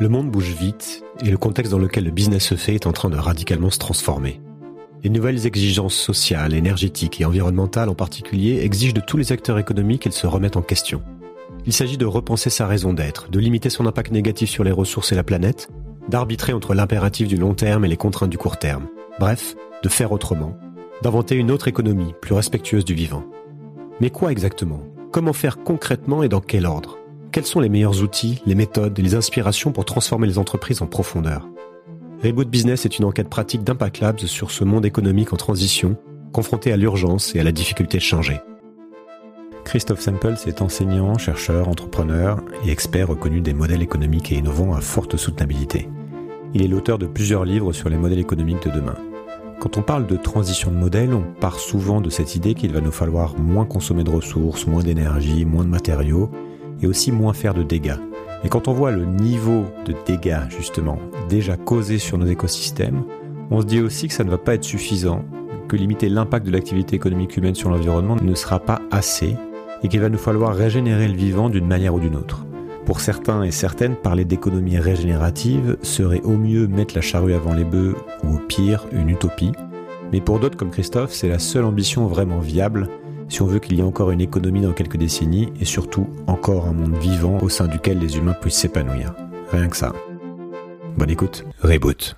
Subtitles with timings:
[0.00, 2.92] Le monde bouge vite et le contexte dans lequel le business se fait est en
[2.92, 4.40] train de radicalement se transformer.
[5.04, 10.00] Les nouvelles exigences sociales, énergétiques et environnementales en particulier exigent de tous les acteurs économiques
[10.00, 11.02] qu'ils se remettent en question.
[11.66, 15.12] Il s'agit de repenser sa raison d'être, de limiter son impact négatif sur les ressources
[15.12, 15.68] et la planète,
[16.08, 18.86] d'arbitrer entre l'impératif du long terme et les contraintes du court terme.
[19.18, 20.56] Bref, de faire autrement,
[21.02, 23.24] d'inventer une autre économie plus respectueuse du vivant.
[24.00, 24.80] Mais quoi exactement?
[25.12, 26.99] Comment faire concrètement et dans quel ordre?
[27.32, 30.86] Quels sont les meilleurs outils, les méthodes et les inspirations pour transformer les entreprises en
[30.86, 31.48] profondeur?
[32.22, 35.96] Reboot Business est une enquête pratique d'Impact Labs sur ce monde économique en transition,
[36.32, 38.40] confronté à l'urgence et à la difficulté de changer.
[39.64, 44.80] Christophe Sempels est enseignant, chercheur, entrepreneur et expert reconnu des modèles économiques et innovants à
[44.80, 45.88] forte soutenabilité.
[46.54, 48.96] Il est l'auteur de plusieurs livres sur les modèles économiques de demain.
[49.60, 52.80] Quand on parle de transition de modèle, on part souvent de cette idée qu'il va
[52.80, 56.30] nous falloir moins consommer de ressources, moins d'énergie, moins de matériaux,
[56.82, 57.96] et aussi moins faire de dégâts.
[58.44, 60.98] Et quand on voit le niveau de dégâts, justement,
[61.28, 63.02] déjà causés sur nos écosystèmes,
[63.50, 65.24] on se dit aussi que ça ne va pas être suffisant,
[65.68, 69.36] que limiter l'impact de l'activité économique humaine sur l'environnement ne sera pas assez,
[69.82, 72.46] et qu'il va nous falloir régénérer le vivant d'une manière ou d'une autre.
[72.86, 77.64] Pour certains et certaines, parler d'économie régénérative serait au mieux mettre la charrue avant les
[77.64, 79.52] bœufs, ou au pire, une utopie.
[80.12, 82.88] Mais pour d'autres comme Christophe, c'est la seule ambition vraiment viable
[83.30, 86.66] si on veut qu'il y ait encore une économie dans quelques décennies et surtout encore
[86.66, 89.14] un monde vivant au sein duquel les humains puissent s'épanouir.
[89.52, 89.92] Rien que ça.
[90.98, 91.44] Bonne écoute.
[91.60, 92.16] Reboot.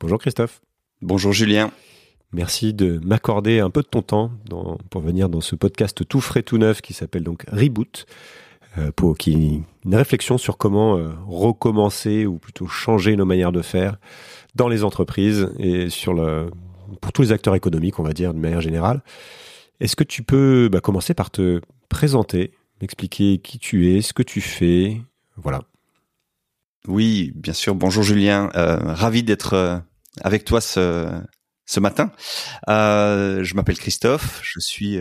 [0.00, 0.60] Bonjour Christophe.
[1.00, 1.70] Bonjour Julien.
[2.32, 4.32] Merci de m'accorder un peu de ton temps
[4.90, 8.06] pour venir dans ce podcast tout frais, tout neuf qui s'appelle donc Reboot,
[8.78, 13.62] euh, pour qui une réflexion sur comment euh, recommencer ou plutôt changer nos manières de
[13.62, 13.98] faire
[14.56, 16.48] dans les entreprises et sur le,
[17.00, 19.02] pour tous les acteurs économiques, on va dire, de manière générale.
[19.80, 24.22] Est-ce que tu peux bah, commencer par te présenter, m'expliquer qui tu es, ce que
[24.22, 25.00] tu fais
[25.36, 25.62] Voilà.
[26.86, 27.74] Oui, bien sûr.
[27.74, 28.50] Bonjour Julien.
[28.56, 29.78] Euh, ravi d'être euh,
[30.20, 31.22] avec toi ce,
[31.78, 32.12] matin.
[32.68, 34.40] Euh, je m'appelle Christophe.
[34.42, 34.98] Je suis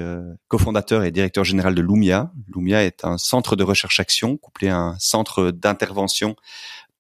[0.48, 2.32] cofondateur et directeur général de Lumia.
[2.56, 6.36] Lumia est un centre de recherche-action couplé à un centre d'intervention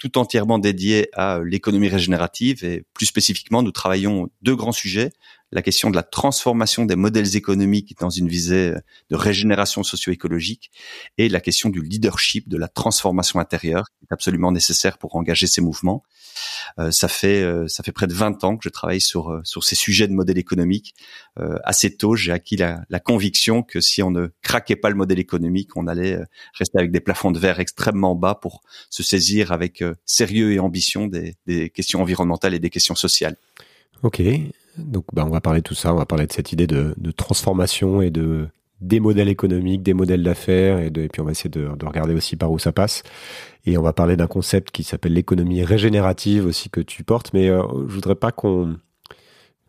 [0.03, 5.11] tout entièrement dédié à l'économie régénérative et plus spécifiquement, nous travaillons deux grands sujets
[5.53, 8.73] la question de la transformation des modèles économiques dans une visée
[9.09, 10.71] de régénération socio-écologique
[11.17, 15.47] et la question du leadership, de la transformation intérieure qui est absolument nécessaire pour engager
[15.47, 16.03] ces mouvements.
[16.79, 19.41] Euh, ça fait euh, ça fait près de 20 ans que je travaille sur euh,
[19.43, 20.95] sur ces sujets de modèle économique.
[21.63, 25.19] assez tôt, j'ai acquis la, la, conviction que si on ne craquait pas le modèle
[25.19, 26.19] économique, on allait
[26.53, 31.07] rester avec des plafonds de verre extrêmement bas pour se saisir avec sérieux et ambition
[31.07, 33.35] des, des questions environnementales et des questions sociales.
[34.03, 34.21] Ok,
[34.77, 35.93] donc, bah, on va parler de tout ça.
[35.93, 38.47] On va parler de cette idée de, transformation et de
[38.81, 42.51] des modèles économiques, des modèles d'affaires, et, puis on va essayer de, regarder aussi par
[42.51, 43.03] où ça passe.
[43.65, 47.33] Et on va parler d'un concept qui s'appelle l'économie régénérative aussi que tu portes.
[47.33, 48.77] Mais euh, je voudrais pas qu'on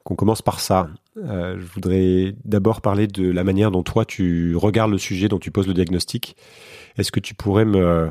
[0.03, 0.91] qu'on commence par ça.
[1.17, 5.39] Euh, je voudrais d'abord parler de la manière dont toi tu regardes le sujet, dont
[5.39, 6.37] tu poses le diagnostic.
[6.99, 8.11] Est-ce que tu pourrais me,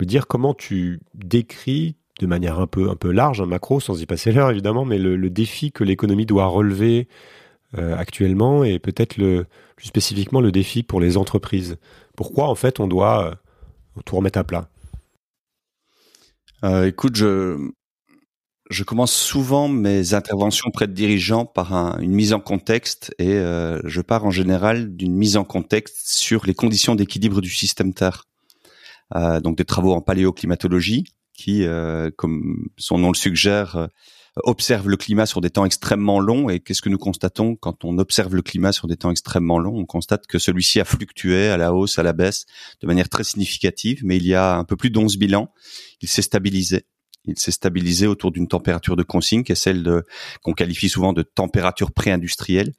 [0.00, 4.00] me dire comment tu décris de manière un peu, un peu large, un macro, sans
[4.00, 7.08] y passer l'heure évidemment, mais le, défi que l'économie doit relever
[7.76, 9.46] euh, actuellement et peut-être le,
[9.76, 11.76] plus spécifiquement le défi pour les entreprises.
[12.16, 13.34] Pourquoi en fait on doit euh,
[14.04, 14.68] tout remettre à plat?
[16.64, 17.70] Euh, Écoute, je,
[18.68, 23.34] je commence souvent mes interventions près de dirigeants par une mise en contexte et
[23.84, 28.24] je pars en général d'une mise en contexte sur les conditions d'équilibre du système Terre.
[29.14, 31.04] donc des travaux en paléoclimatologie,
[31.38, 33.86] qui, euh, comme son nom le suggère, euh,
[34.42, 36.50] observe le climat sur des temps extrêmement longs.
[36.50, 39.78] Et qu'est-ce que nous constatons quand on observe le climat sur des temps extrêmement longs?
[39.78, 42.44] On constate que celui-ci a fluctué à la hausse, à la baisse,
[42.82, 44.00] de manière très significative.
[44.04, 45.52] Mais il y a un peu plus d'11 bilans,
[46.02, 46.86] il s'est stabilisé.
[47.24, 50.02] Il s'est stabilisé autour d'une température de consigne qui est celle
[50.42, 52.72] qu'on qualifie souvent de température pré-industrielle.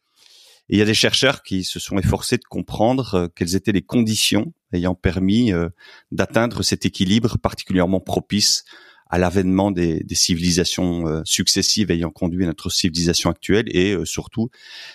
[0.70, 3.72] Et il y a des chercheurs qui se sont efforcés de comprendre euh, quelles étaient
[3.72, 5.70] les conditions ayant permis euh,
[6.12, 8.66] d'atteindre cet équilibre particulièrement propice
[9.10, 14.06] à l'avènement des, des, civilisations euh, successives ayant conduit à notre civilisation actuelle et euh,
[14.06, 14.50] surtout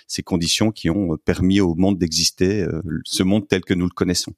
[0.07, 2.65] ces conditions qui ont euh, permis au monde d'exister,
[3.03, 4.33] ce monde tel que nous le connaissons.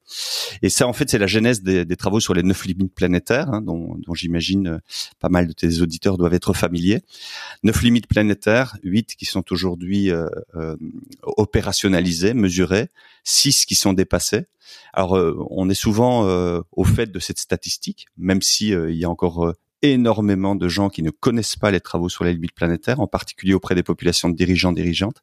[0.63, 3.49] Et ça, en fait, c'est la genèse des, des, travaux sur les neuf limites planétaires,
[3.49, 4.81] hein, dont, dont j'imagine
[5.19, 7.01] pas mal de tes auditeurs doivent être familiers.
[7.61, 10.11] Neuf limites planétaires, huit qui sont aujourd'hui
[11.23, 12.87] opérationnalisées, mesurées,
[13.23, 14.45] six qui sont dépassées.
[14.93, 15.13] Alors,
[15.49, 16.27] on est souvent
[16.71, 21.03] au fait de cette statistique, même si il y a encore énormément de gens qui
[21.03, 24.35] ne connaissent pas les travaux sur les limites planétaires, en particulier auprès des populations de
[24.35, 25.21] dirigeants, dirigeantes.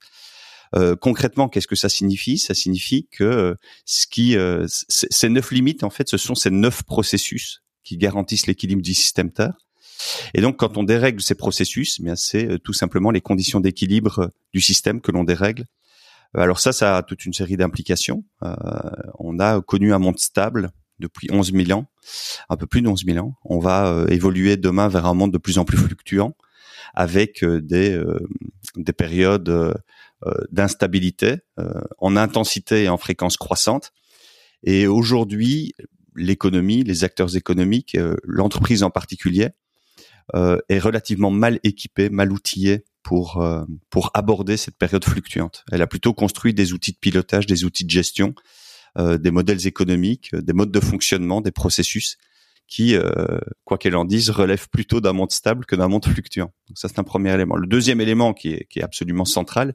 [1.00, 2.38] concrètement, qu'est-ce que ça signifie?
[2.38, 4.36] Ça signifie que ce qui,
[4.66, 9.30] ces neuf limites, en fait, ce sont ces neuf processus qui garantissent l'équilibre du système
[9.30, 9.54] Terre.
[10.34, 14.30] Et donc, quand on dérègle ces processus, eh bien c'est tout simplement les conditions d'équilibre
[14.52, 15.64] du système que l'on dérègle.
[16.36, 18.24] Alors ça, ça a toute une série d'implications.
[19.18, 21.86] on a connu un monde stable depuis 11 000 ans,
[22.48, 23.34] un peu plus de 11 000 ans.
[23.44, 26.36] On va euh, évoluer demain vers un monde de plus en plus fluctuant,
[26.94, 28.18] avec euh, des, euh,
[28.76, 29.74] des périodes
[30.50, 31.40] d'instabilité
[31.98, 33.92] en intensité et en fréquence croissante.
[34.62, 35.74] Et aujourd'hui,
[36.16, 39.50] l'économie, les acteurs économiques, l'entreprise en particulier,
[40.32, 43.46] est relativement mal équipée, mal outillée pour
[43.90, 45.62] pour aborder cette période fluctuante.
[45.70, 48.34] Elle a plutôt construit des outils de pilotage, des outils de gestion
[48.96, 52.16] des modèles économiques, euh, des modes de fonctionnement, des processus
[52.66, 56.52] qui, euh, quoi qu'elle en dise, relèvent plutôt d'un monde stable que d'un monde fluctuant.
[56.68, 57.56] Donc ça, c'est un premier élément.
[57.56, 59.74] Le deuxième élément qui est, qui est absolument central,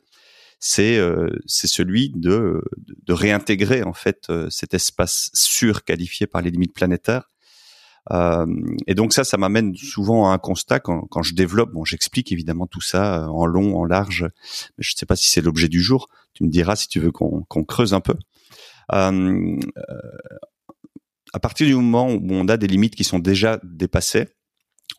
[0.62, 1.00] c'est
[1.45, 2.62] c'est celui de,
[3.06, 7.30] de réintégrer en fait cet espace sûr qualifié par les limites planétaires.
[8.12, 8.45] Euh,
[8.88, 11.72] et donc ça, ça m'amène souvent à un constat quand, quand je développe.
[11.72, 14.24] Bon, j'explique évidemment tout ça en long, en large,
[14.77, 16.07] mais je ne sais pas si c'est l'objet du jour.
[16.33, 18.15] Tu me diras si tu veux qu'on creuse un peu.
[18.94, 19.57] Euh,
[21.33, 24.27] à partir du moment où on a des limites qui sont déjà dépassées,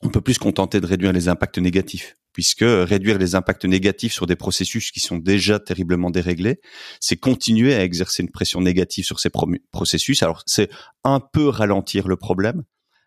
[0.02, 4.12] on peut plus se contenter de réduire les impacts négatifs, puisque réduire les impacts négatifs
[4.12, 6.60] sur des processus qui sont déjà terriblement déréglés,
[7.00, 9.30] c'est continuer à exercer une pression négative sur ces
[9.72, 10.22] processus.
[10.22, 10.70] Alors c'est
[11.04, 12.62] un peu ralentir le problème,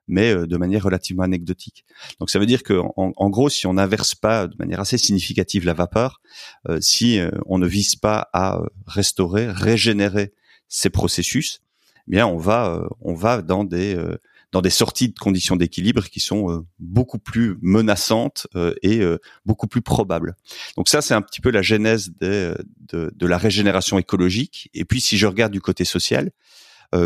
[0.08, 1.86] mais euh, de manière relativement anecdotique.
[2.20, 5.66] Donc ça veut dire que en, gros, si on n'inverse pas de manière assez significative
[5.66, 6.22] la vapeur,
[6.68, 10.34] euh, si on ne vise pas à restaurer, régénérer
[10.74, 11.62] ces processus,
[12.08, 14.18] eh bien on va euh, on va dans des euh,
[14.52, 18.48] dans des sorties de conditions d'équilibre qui sont euh, beaucoup plus menaçantes
[18.84, 19.02] et
[19.46, 20.36] beaucoup plus probables.
[20.78, 22.56] Donc ça, c'est un petit peu la genèse de,
[22.92, 24.70] de, la régénération écologique.
[24.76, 26.30] Et puis, si je regarde du côté social,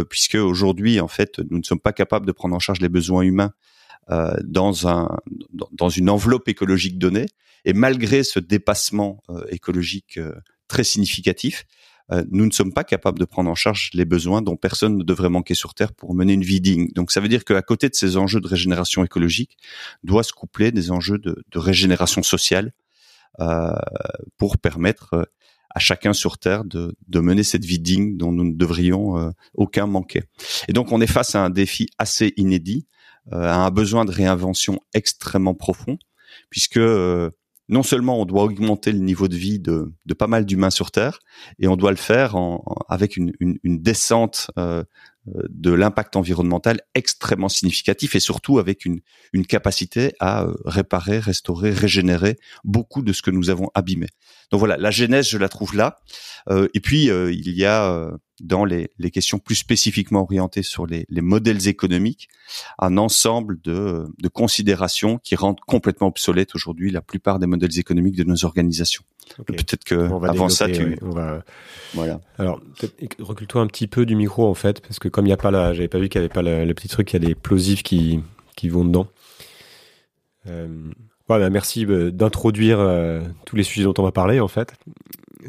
[0.09, 3.21] puisque aujourd'hui, en fait, nous ne sommes pas capables de prendre en charge les besoins
[3.21, 3.53] humains
[4.43, 5.17] dans un
[5.71, 7.27] dans une enveloppe écologique donnée,
[7.63, 10.19] et malgré ce dépassement écologique
[10.67, 11.65] très significatif,
[12.11, 15.03] euh, nous ne sommes pas capables de prendre en charge les besoins dont personne ne
[15.03, 16.87] devrait manquer sur Terre pour mener une vie digne.
[16.95, 19.57] Donc ça veut dire qu'à côté de ces enjeux de régénération écologique,
[20.03, 22.71] doit se coupler des enjeux de, régénération sociale
[23.39, 23.73] euh,
[24.37, 25.23] pour permettre euh,
[25.69, 29.31] à chacun sur Terre de, de, mener cette vie digne dont nous ne devrions euh,
[29.53, 30.23] aucun manquer.
[30.67, 32.87] Et donc on est face à un défi assez inédit,
[33.31, 35.97] à un besoin de réinvention extrêmement profond,
[36.49, 36.79] puisque
[37.69, 41.19] non seulement on doit augmenter le niveau de vie de, pas mal d'humains sur Terre,
[41.59, 42.35] et on doit le faire
[42.89, 43.33] avec une,
[43.63, 44.83] descente euh,
[45.49, 49.01] de l'impact environnemental extrêmement significatif et surtout avec une,
[49.47, 54.07] capacité à euh, réparer, restaurer, régénérer beaucoup de ce que nous avons abîmé.
[54.51, 55.97] Donc voilà, la genèse, je la trouve là.
[56.49, 58.11] Euh, et puis, euh, il y a euh,
[58.41, 62.29] dans les, les, questions plus spécifiquement orientées sur les, les modèles économiques,
[62.79, 68.15] un ensemble de, de, considérations qui rendent complètement obsolètes aujourd'hui la plupart des modèles économiques
[68.15, 69.03] de nos organisations.
[69.45, 69.95] Peut-être que
[70.25, 70.97] avant ça, tu...
[71.01, 71.43] on va...
[71.93, 72.21] Voilà.
[72.37, 72.61] Alors,
[73.19, 75.51] recule-toi un petit peu du micro en fait, parce que comme il n'y a pas
[75.51, 77.35] là, j'avais pas vu qu'il n'y avait pas le, petit truc, il y a des
[77.35, 78.21] plosifs qui,
[78.55, 79.07] qui vont dedans.
[80.47, 80.67] Euh,
[81.27, 84.73] voilà, merci euh, d'introduire euh, tous les sujets dont on va parler en fait.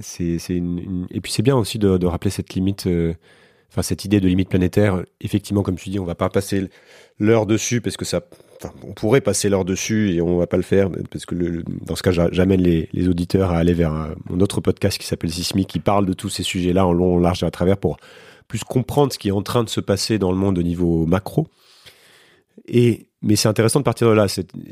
[0.01, 3.15] C'est, et puis c'est bien aussi de, rappeler cette limite, euh,
[3.71, 5.03] enfin cette idée de limite planétaire.
[5.21, 6.69] Effectivement, comme tu dis, on va pas passer
[7.19, 8.23] l'heure dessus parce que ça,
[8.57, 11.65] enfin, on pourrait passer l'heure dessus et on va pas le faire parce que le,
[11.85, 15.31] dans ce cas, j'amène les, auditeurs à aller vers un, mon autre podcast qui s'appelle
[15.31, 17.97] Sismic qui parle de tous ces sujets-là en long, en large et à travers pour
[18.47, 21.07] plus comprendre ce qui est en train de se passer dans le monde au niveau
[21.07, 21.49] macro.
[23.21, 24.27] Mais c'est intéressant de partir de là.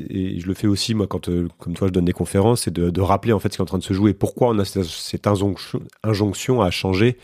[0.09, 2.73] Et je le fais aussi moi quand, euh, comme toi, je donne des conférences, c'est
[2.73, 4.13] de, rappeler en fait ce qui est en train de se jouer.
[4.13, 7.17] Pourquoi on a cette, injonction, à changer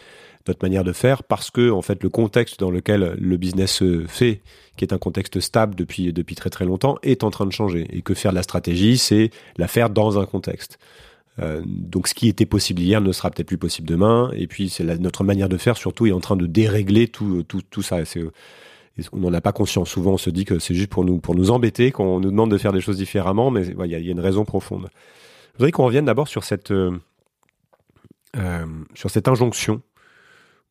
[0.47, 4.05] notre manière de faire Parce que en fait, le contexte dans lequel le business se
[4.05, 4.41] fait,
[4.75, 7.87] qui est un contexte stable depuis depuis très très longtemps, est en train de changer.
[7.91, 10.77] Et que faire de la stratégie, c'est la faire dans un contexte.
[11.39, 14.29] Euh, donc, ce qui était possible hier ne sera peut-être plus possible demain.
[14.35, 17.61] Et puis, c'est notre manière de faire surtout est en train de dérégler tout tout
[17.61, 18.03] tout ça.
[18.03, 18.23] C'est
[19.11, 19.89] on n'en a pas conscience.
[19.89, 22.51] Souvent, on se dit que c'est juste pour nous, pour nous embêter, qu'on nous demande
[22.51, 24.89] de faire des choses différemment, mais il y, a, une raison profonde.
[25.53, 26.91] Je voudrais qu'on revienne d'abord sur cette, euh,
[28.37, 29.81] euh, sur cette injonction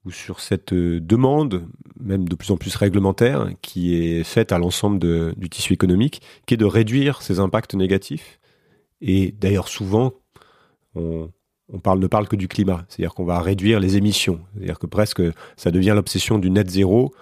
[0.05, 1.67] ou sur cette euh, demande,
[2.01, 6.55] même de plus en plus réglementaire, qui est faite à l'ensemble du tissu économique, qui
[6.55, 8.39] est de réduire ces impacts négatifs.
[9.01, 10.13] Et d'ailleurs, souvent,
[10.95, 11.29] on,
[11.73, 15.23] on ne parle que du climat, c'est-à-dire qu'on va réduire les émissions, c'est-à-dire que presque
[15.57, 17.13] ça devient l'obsession du net zéro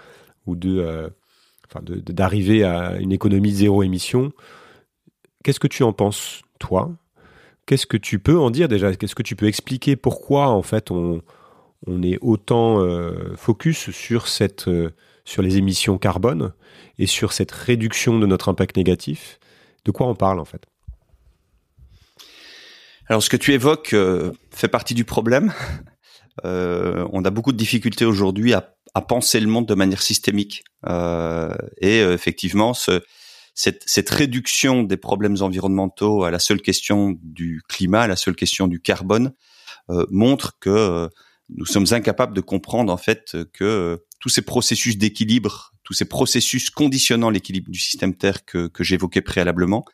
[0.47, 1.09] ou de, euh,
[1.67, 4.33] enfin d'arriver à une économie zéro émission.
[5.43, 6.91] Qu'est-ce que tu en penses, toi?
[7.67, 8.95] Qu'est-ce que tu peux en dire déjà?
[8.95, 9.97] Qu'est-ce que tu peux expliquer?
[9.97, 11.23] Pourquoi en fait on,
[12.03, 14.91] est autant euh, focus sur cette euh,
[15.25, 16.53] sur les émissions carbone
[16.99, 19.39] et sur cette réduction de notre impact négatif?
[19.85, 20.67] De quoi on parle en fait?
[23.07, 23.95] Alors ce que tu évoques
[24.51, 25.53] fait partie du problème.
[26.45, 30.65] on a beaucoup de difficultés aujourd'hui à, à, penser le monde de manière systémique.
[30.87, 33.03] Et effectivement ce,
[33.55, 38.37] cette, cette, réduction des problèmes environnementaux à la seule question du climat, à la seule
[38.37, 39.33] question du carbone,
[40.11, 41.11] montre que
[41.57, 46.05] nous sommes incapables de comprendre en fait que euh, tous ces processus d'équilibre, tous ces
[46.05, 49.93] processus conditionnant l'équilibre du système Terre que, que j'évoquais préalablement, euh,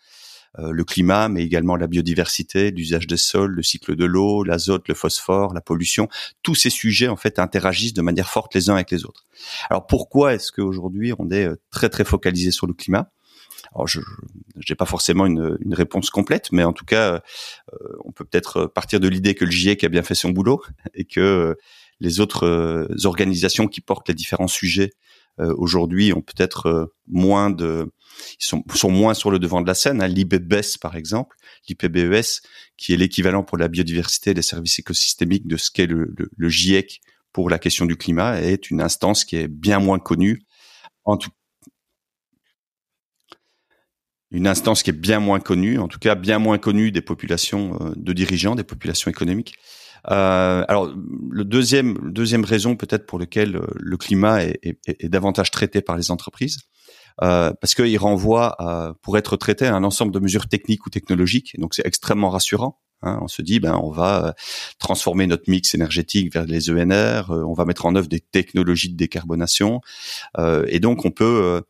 [0.58, 4.94] le climat, mais également la biodiversité, l'usage des sols, le cycle de l'eau, l'azote, le
[4.94, 6.08] phosphore, la pollution,
[6.42, 9.24] tous ces sujets en fait interagissent de manière forte les uns avec les autres.
[9.70, 13.10] Alors pourquoi est-ce qu'aujourd'hui on est euh, très très focalisé sur le climat?
[13.74, 17.20] Alors, je n'ai pas forcément une, une, réponse complète, mais en tout cas, euh,
[18.04, 20.62] on peut peut-être partir de l'idée que le GIEC a bien fait son boulot
[20.94, 21.54] et que euh,
[22.00, 24.92] les autres euh, organisations qui portent les différents sujets
[25.38, 27.92] aujourd'hui ont peut-être moins de,
[28.40, 30.02] ils sont, sont, moins sur le devant de la scène.
[30.02, 30.08] Hein.
[30.08, 31.36] L'IPBES, par exemple,
[31.68, 32.40] l'IPBES,
[32.76, 36.30] qui est l'équivalent pour la biodiversité et les services écosystémiques de ce qu'est le, le,
[36.36, 37.00] le, GIEC
[37.32, 40.42] pour la question du climat, est une instance qui est bien moins connue,
[41.04, 41.30] en tout,
[44.30, 47.78] une instance qui est bien moins connue, en tout cas bien moins connue des populations
[47.80, 49.54] euh, de dirigeants, des populations économiques.
[50.10, 50.92] Euh, alors,
[51.30, 55.82] le deuxième, deuxième raison peut-être pour lequel euh, le climat est, est, est, davantage traité
[55.82, 56.58] par les entreprises,
[57.22, 58.56] euh, parce qu'il renvoie
[59.02, 62.80] pour être traité à un ensemble de mesures techniques ou technologiques, donc c'est extrêmement rassurant.
[63.02, 64.34] Hein, on se dit, ben, on va
[64.78, 68.96] transformer notre mix énergétique vers les ENR, on va mettre en œuvre des technologies de
[68.96, 69.80] décarbonation,
[70.66, 71.62] et donc on peut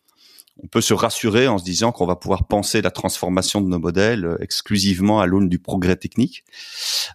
[0.63, 3.79] on peut se rassurer en se disant qu'on va pouvoir penser la transformation de nos
[3.79, 6.45] modèles euh, exclusivement à l'aune du progrès technique.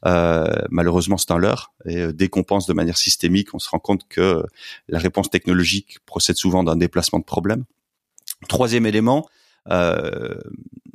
[0.06, 1.74] Euh, malheureusement, c'est un leurre.
[1.86, 4.44] Et euh, dès qu'on pense de manière systémique, on se rend compte que
[4.88, 7.66] la réponse technologique procède souvent d'un déplacement de problème.
[8.48, 9.28] Troisième élément,
[9.70, 10.36] euh,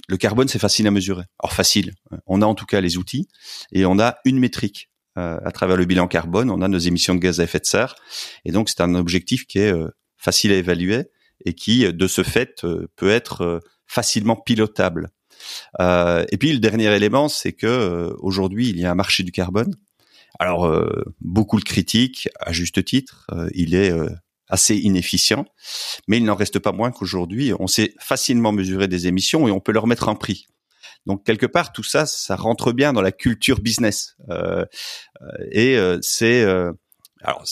[0.09, 1.25] le carbone, c'est facile à mesurer.
[1.41, 1.95] Alors facile,
[2.27, 3.29] on a en tout cas les outils
[3.73, 4.91] et on a une métrique.
[5.19, 7.65] Euh, à travers le bilan carbone, on a nos émissions de gaz à effet de
[7.65, 7.97] serre.
[8.45, 9.73] Et donc, c'est un objectif qui est
[10.19, 11.09] facile à évaluer
[11.45, 15.11] et qui, de ce fait, euh, peut être euh, facilement pilotable.
[15.81, 19.33] Euh, et puis le dernier élément, c'est que aujourd'hui, il y a un marché du
[19.33, 19.75] carbone.
[20.39, 20.71] Alors,
[21.21, 23.27] beaucoup le critiquent, à juste titre.
[23.55, 23.93] il est
[24.49, 25.47] assez inefficient,
[26.09, 29.61] mais il n'en reste pas moins qu'aujourd'hui, on sait facilement mesurer des émissions et on
[29.61, 30.47] peut leur mettre un prix.
[31.07, 34.17] Donc quelque part, tout ça, ça rentre bien dans la culture business.
[34.29, 34.67] Euh,
[35.53, 36.45] et c'est
[37.23, 37.45] alors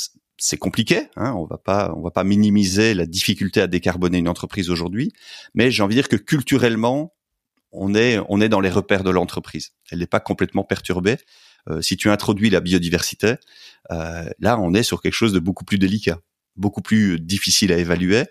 [0.45, 1.09] c'est compliqué.
[1.17, 5.11] Hein, on va pas, on va pas minimiser la difficulté à décarboner une entreprise aujourd'hui,
[5.55, 7.15] mais j'ai envie de dire que culturellement,
[7.73, 9.71] on est, on est dans les repères de l'entreprise.
[9.91, 11.17] Elle n'est pas complètement perturbée.
[11.71, 13.37] Euh, si tu introduis la biodiversité,
[13.91, 16.21] euh, là, on est sur quelque chose de beaucoup plus délicat,
[16.57, 18.25] beaucoup plus difficile à évaluer,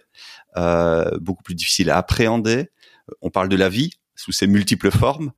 [0.56, 2.70] euh, beaucoup plus difficile à appréhender.
[3.22, 5.32] On parle de la vie sous ses multiples formes.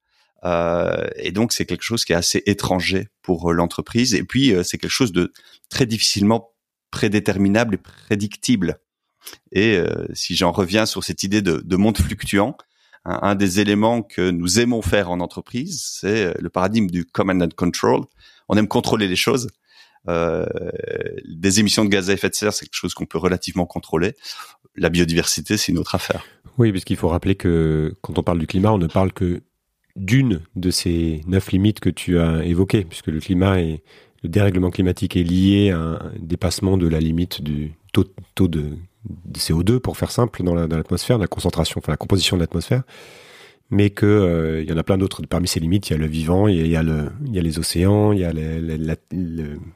[0.43, 4.13] Euh, et donc c'est quelque chose qui est assez étranger pour l'entreprise.
[4.13, 5.31] Et puis c'est quelque chose de
[5.69, 6.51] très difficilement
[6.95, 8.79] prédéterminable et prédictible.
[9.51, 12.55] Et euh, si j'en reviens sur cette idée de, de monde fluctuant,
[13.03, 17.49] un, des éléments que nous aimons faire en entreprise, c'est le paradigme du command and
[17.55, 18.05] control.
[18.47, 19.49] On aime contrôler les choses.
[20.07, 20.45] Euh,
[21.27, 24.13] des émissions de gaz à effet de serre, c'est quelque chose qu'on peut relativement contrôler.
[24.75, 26.23] La biodiversité, c'est une autre affaire.
[26.57, 29.43] Oui, puisqu'il faut rappeler que quand on parle du climat, on ne parle que
[29.95, 33.83] d'une de ces neuf limites que tu as évoquées, puisque le climat est
[34.25, 38.71] le dérèglement climatique est lié à un dépassement de la limite du taux, taux de,
[39.33, 42.81] CO2, pour faire simple, dans l'atmosphère, la, concentration, enfin la composition de l'atmosphère,
[43.69, 45.21] mais que euh, y en a plein d'autres.
[45.27, 47.41] Parmi ces limites, il y a le vivant, il y a, le, il y a
[47.43, 48.59] les océans, il y a les,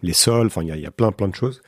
[0.01, 1.61] les, sols, enfin il y, a, il y a plein plein de choses.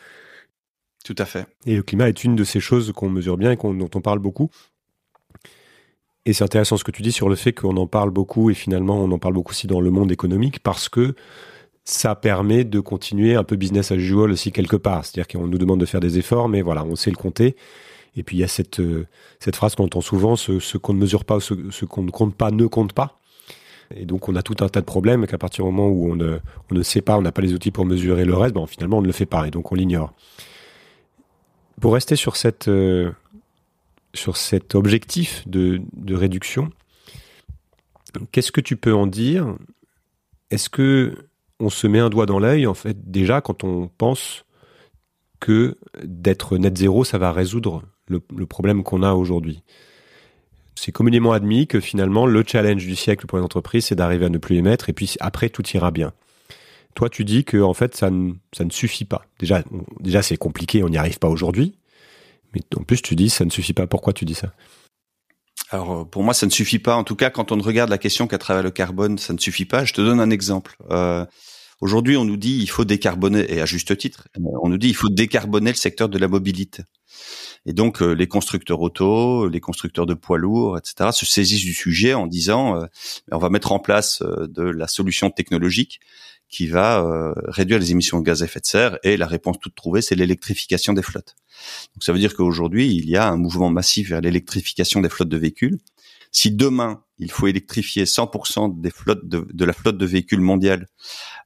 [1.05, 1.45] Tout à fait.
[1.67, 4.19] Et le climat est une de ces choses qu'on mesure bien et dont on parle
[4.19, 4.50] beaucoup.
[6.25, 8.55] Et c'est intéressant ce que tu dis sur le fait qu'on en parle beaucoup et
[8.55, 11.15] finalement on en parle beaucoup aussi dans le monde économique parce que
[11.83, 15.05] ça permet de continuer un peu business as usual aussi quelque part.
[15.05, 17.55] C'est-à-dire qu'on nous demande de faire des efforts, mais voilà, on sait le compter.
[18.15, 19.07] Et puis il y a cette, euh,
[19.53, 22.51] phrase qu'on entend souvent, ce, qu'on ne mesure pas, ce, ce qu'on ne compte pas
[22.51, 23.19] ne compte pas.
[23.95, 26.15] Et donc on a tout un tas de problèmes qu'à partir du moment où on
[26.15, 28.65] ne, on ne sait pas, on n'a pas les outils pour mesurer le reste, bon,
[28.65, 30.13] finalement on ne le fait pas et donc on l'ignore.
[31.79, 32.35] Pour rester sur,
[32.67, 33.11] euh,
[34.13, 36.69] cet objectif de réduction,
[38.31, 39.55] qu'est-ce que tu peux en dire?
[40.51, 41.15] Est-ce que
[41.62, 44.46] on se met un doigt dans l'œil, en fait, déjà, quand on pense
[45.39, 49.63] que d'être net zéro, ça va résoudre le, problème qu'on a aujourd'hui.
[50.75, 54.30] c'est communément admis que finalement le challenge du siècle pour les entreprises, c'est d'arriver à
[54.30, 56.12] ne plus émettre et puis après tout ira bien.
[56.94, 58.34] Toi, tu dis que en fait ça ne,
[58.70, 59.24] suffit pas.
[59.39, 59.63] Déjà,
[60.01, 61.77] déjà c'est compliqué, on n'y arrive pas aujourd'hui.
[62.53, 63.88] Mais en plus, tu dis ça ne suffit pas.
[63.88, 64.51] Pourquoi tu dis ça?
[65.72, 66.96] Alors pour moi, ça ne suffit pas.
[66.96, 69.66] En tout cas, quand on regarde la question qu'à travers le carbone, ça ne suffit
[69.66, 69.86] pas.
[69.86, 70.75] Je te donne un exemple.
[70.92, 71.25] Euh,
[71.82, 74.28] Aujourd'hui, on nous dit il faut décarboner, et à juste titre,
[74.62, 76.84] on nous dit il faut décarboner le secteur de la mobilité.
[77.65, 81.74] Et donc euh, les constructeurs auto, les constructeurs de poids lourds, etc., se saisissent du
[81.74, 82.86] sujet en disant euh,
[83.32, 86.00] on va mettre en place euh, de la solution technologique
[86.50, 89.00] qui va réduire les émissions de gaz à effet de serre.
[89.03, 91.38] Et la réponse toute trouvée, c'est l'électrification des flottes.
[91.96, 95.30] Donc ça veut dire qu'aujourd'hui, il y a un mouvement massif vers l'électrification des flottes
[95.30, 95.80] de véhicules.
[96.32, 100.88] Si demain, il faut électrifier 100% des flottes de, de, la flotte de véhicules mondiale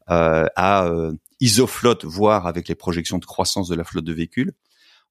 [0.09, 4.53] euh, à euh, isoflotte, voire avec les projections de croissance de la flotte de véhicules,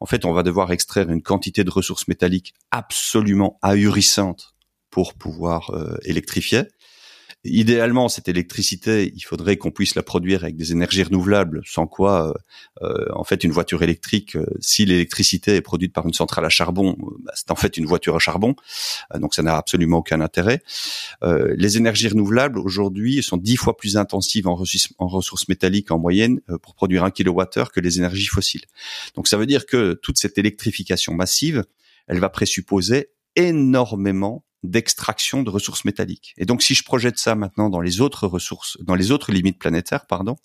[0.00, 4.54] en fait, on va devoir extraire une quantité de ressources métalliques absolument ahurissante
[4.90, 6.62] pour pouvoir euh, électrifier.
[7.46, 12.30] Idéalement, cette électricité, il faudrait qu'on puisse la produire avec des énergies renouvelables, sans quoi,
[12.30, 16.46] euh, euh, en fait, une voiture électrique, euh, si l'électricité est produite par une centrale
[16.46, 18.56] à charbon, bah, c'est en fait une voiture à charbon,
[19.20, 20.62] donc ça n'a absolument aucun intérêt.
[21.22, 24.56] les énergies renouvelables aujourd'hui sont dix fois plus intensives en,
[25.06, 28.64] ressources métalliques en moyenne pour produire un kilowattheure que les énergies fossiles.
[29.16, 31.64] Donc ça veut dire que toute cette électrification massive,
[32.06, 36.34] elle va présupposer énormément d'extraction de ressources métalliques.
[36.36, 39.58] Et donc, si je projette ça maintenant dans les autres ressources, dans les autres limites
[39.58, 40.36] planétaires, pardon,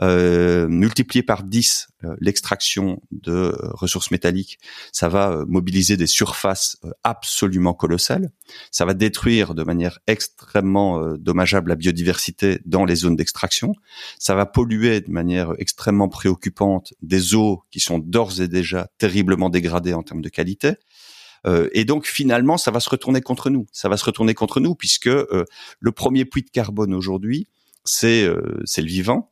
[0.00, 4.60] euh, multiplié par 10 euh, l'extraction de euh, ressources métalliques,
[4.92, 8.30] ça va euh, mobiliser des surfaces absolument colossales.
[8.70, 13.74] Ça va détruire de manière extrêmement dommageable la biodiversité dans les zones d'extraction.
[14.18, 19.50] Ça va polluer de manière extrêmement préoccupante des eaux qui sont d'ores et déjà terriblement
[19.50, 20.74] dégradées en termes de qualité.
[21.46, 23.66] Euh, et donc finalement, ça va se retourner contre nous.
[23.72, 25.44] Ça va se retourner contre nous puisque euh,
[25.80, 27.46] le premier puits de carbone aujourd'hui,
[27.84, 29.28] c'est euh, c'est le vivant,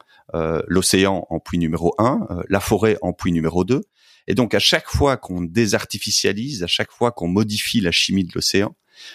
[0.67, 3.83] l'océan en puits numéro un, la forêt en puits numéro 2.
[4.27, 8.33] Et donc à chaque fois qu'on désartificialise, à chaque fois qu'on modifie la chimie de
[8.35, 8.75] l'océan,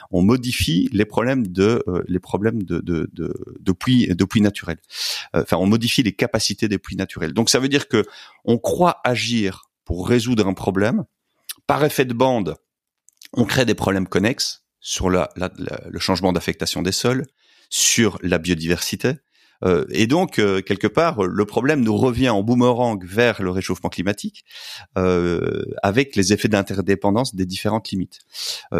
[0.09, 4.79] on modifie les problèmes de les problèmes de de, de, de puits de puits naturels.
[5.33, 7.33] Enfin, on modifie les capacités des puits naturels.
[7.33, 8.05] Donc ça veut dire que
[8.45, 11.03] on croit agir pour résoudre un problème
[11.67, 12.55] par effet de bande
[13.33, 17.25] on crée des problèmes connexes sur le changement d'affectation des sols,
[17.69, 19.13] sur la biodiversité.
[19.63, 23.89] Euh, et donc, euh, quelque part, le problème nous revient en boomerang vers le réchauffement
[23.89, 24.43] climatique,
[24.97, 28.19] euh, avec les effets d'interdépendance des différentes limites.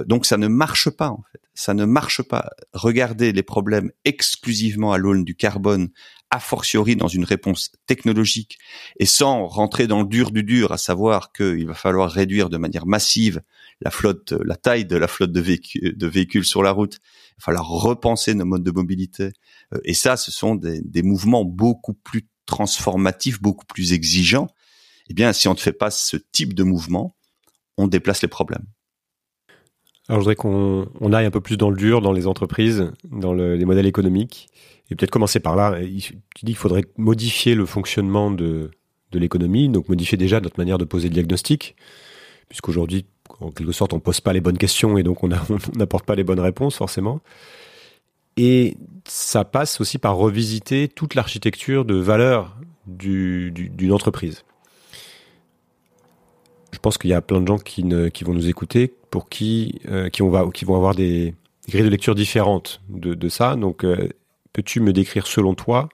[0.06, 1.42] donc, ça ne marche pas, en fait.
[1.54, 2.50] Ça ne marche pas.
[2.74, 5.90] Regarder les problèmes exclusivement à l'aune du carbone,
[6.32, 8.58] a fortiori dans une réponse technologique,
[8.98, 12.58] et sans rentrer dans le dur du dur, à savoir qu'il va falloir réduire de
[12.58, 13.42] manière massive
[13.82, 17.00] la flotte, la taille de la flotte de véhicules, de véhicules sur la route.
[17.32, 19.32] Il va falloir repenser nos modes de mobilité.
[19.74, 24.48] Euh, et ça, ce sont des, des mouvements beaucoup plus transformatifs, beaucoup plus exigeants.
[25.10, 27.18] Eh bien, si on ne fait pas ce type de mouvement,
[27.78, 28.66] on déplace les problèmes.
[30.12, 32.92] Alors, je voudrais qu'on on aille un peu plus dans le dur, dans les entreprises,
[33.10, 34.50] dans le, les modèles économiques.
[34.90, 35.78] Et peut-être commencer par là.
[35.80, 38.72] Tu dis qu'il faudrait modifier le fonctionnement de,
[39.14, 41.78] l'économie, donc modifier déjà notre manière de poser le diagnostic,
[42.50, 43.06] puisqu'aujourd'hui,
[43.40, 45.30] en quelque sorte, on pose pas les bonnes questions et donc on
[45.78, 47.22] n'apporte pas les bonnes réponses forcément.
[48.36, 48.76] Et
[49.08, 54.44] ça passe aussi par revisiter toute l'architecture de valeur d'une du, entreprise.
[56.72, 60.10] Je pense qu'il y a plein de gens qui, vont nous écouter pour qui, euh,
[60.22, 61.36] on va, qui vont avoir des,
[61.70, 63.56] grilles de lecture différentes de, de ça.
[63.56, 64.10] Donc, euh,
[64.54, 65.90] peux-tu me décrire selon toi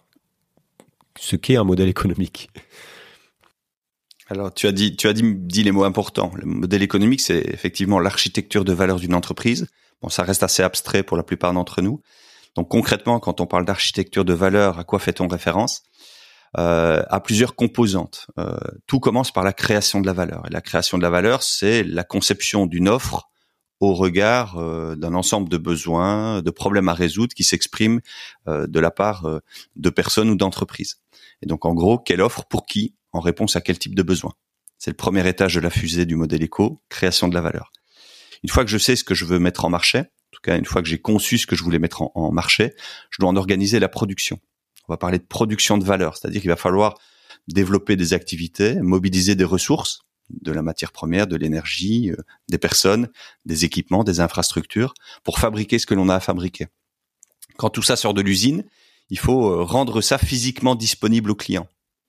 [1.19, 2.49] ce qu'est un modèle économique?
[4.29, 6.31] Alors, tu as dit, tu as dit, dit les mots importants.
[6.35, 9.67] Le modèle économique, c'est effectivement l'architecture de valeur d'une entreprise.
[10.01, 12.01] Bon, ça reste assez abstrait pour la plupart d'entre nous.
[12.55, 15.83] Donc, concrètement, quand on parle d'architecture de valeur, à quoi fait-on référence?
[16.57, 18.27] Euh, À plusieurs composantes.
[18.39, 20.43] Euh, tout commence par la création de la valeur.
[20.47, 23.29] Et la création de la valeur, c'est la conception d'une offre
[23.79, 28.01] au regard euh, d'un ensemble de besoins, de problèmes à résoudre qui s'expriment
[28.47, 29.27] euh, de la part
[29.75, 31.01] de personnes ou d'entreprises.
[31.41, 34.33] Et donc, en gros, quelle offre pour qui en réponse à quel type de besoin?
[34.77, 37.71] C'est le premier étage de la fusée du modèle éco, création de la valeur.
[38.43, 40.57] Une fois que je sais ce que je veux mettre en marché, en tout cas
[40.57, 42.75] une fois que j'ai conçu ce que je voulais mettre en, marché,
[43.09, 44.39] je dois en organiser la production.
[44.87, 46.97] On va parler de production de valeur, c'est-à-dire qu'il va falloir
[47.47, 52.17] développer des activités, mobiliser des ressources, de la matière première, de l'énergie, euh,
[52.49, 53.09] des personnes,
[53.45, 56.67] des équipements, des infrastructures, pour fabriquer ce que l'on a à fabriquer.
[57.57, 58.65] Quand tout ça sort de l'usine,
[59.09, 61.67] il faut euh, rendre ça physiquement disponible au client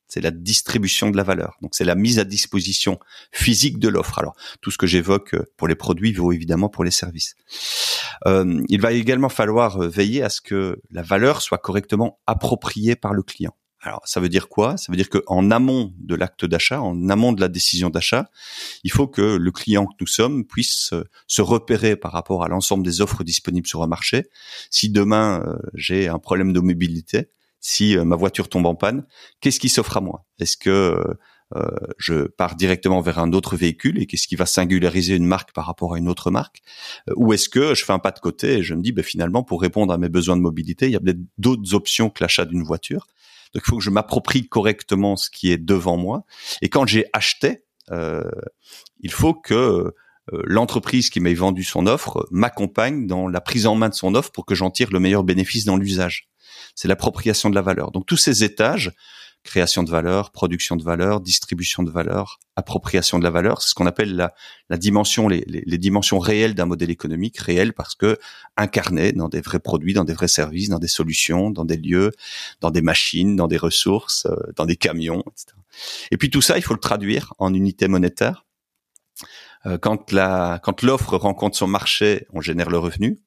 [0.09, 1.57] c'est la distribution de la valeur.
[1.63, 2.99] Donc c'est la mise à disposition
[3.31, 4.19] physique de l'offre.
[4.19, 7.37] Alors tout ce que j'évoque euh, pour les produits vaut évidemment pour les services.
[8.27, 12.97] Euh, il va également falloir euh, veiller à ce que la valeur soit correctement appropriée
[12.97, 13.55] par le client.
[13.81, 14.77] Alors, ça veut dire quoi?
[14.77, 18.29] Ça veut dire qu'en amont de l'acte d'achat, en amont de la décision d'achat,
[18.83, 20.93] il faut que le client que nous sommes puisse
[21.29, 24.31] se repérer par rapport à l'ensemble des offres disponibles sur un marché.
[24.71, 29.05] Si demain j'ai un problème de mobilité, si euh, ma voiture tombe en panne,
[29.41, 30.25] qu'est-ce qui s'offre à moi?
[30.39, 31.15] Est-ce que euh, euh,
[31.99, 35.67] je pars directement vers un autre véhicule et qu'est-ce qui va singulariser une marque par
[35.67, 36.61] rapport à une autre marque?
[37.17, 39.43] Ou est-ce que je fais un pas de côté et je me dis, ben, finalement,
[39.43, 42.45] pour répondre à mes besoins de mobilité, il y a peut-être d'autres options que l'achat
[42.45, 43.07] d'une voiture.
[43.55, 46.25] Donc, il faut que je m'approprie correctement ce qui est devant moi.
[46.61, 49.95] Et quand j'ai acheté, il faut que
[50.31, 54.31] l'entreprise qui m'a vendu son offre m'accompagne dans la prise en main de son offre
[54.31, 56.29] pour que j'en tire le meilleur bénéfice dans l'usage
[56.79, 57.91] c'est l'appropriation de la valeur.
[57.91, 58.93] Donc tous ces étages,
[59.45, 63.75] création de valeur, production de valeur, distribution de valeur, appropriation de la valeur, c'est ce
[63.75, 64.15] qu'on appelle
[64.69, 65.43] la, dimension, les,
[65.79, 68.19] dimensions réelles d'un modèle économique, réel parce que
[68.57, 72.13] incarné dans des vrais produits, dans des vrais services, dans des solutions, dans des lieux,
[72.61, 75.57] dans des machines, dans des ressources, euh, dans des camions, etc.
[76.11, 78.45] Et puis tout ça, il faut le traduire en unité monétaire.
[79.67, 83.19] Euh, quand la, quand l'offre rencontre son marché, on génère le revenu.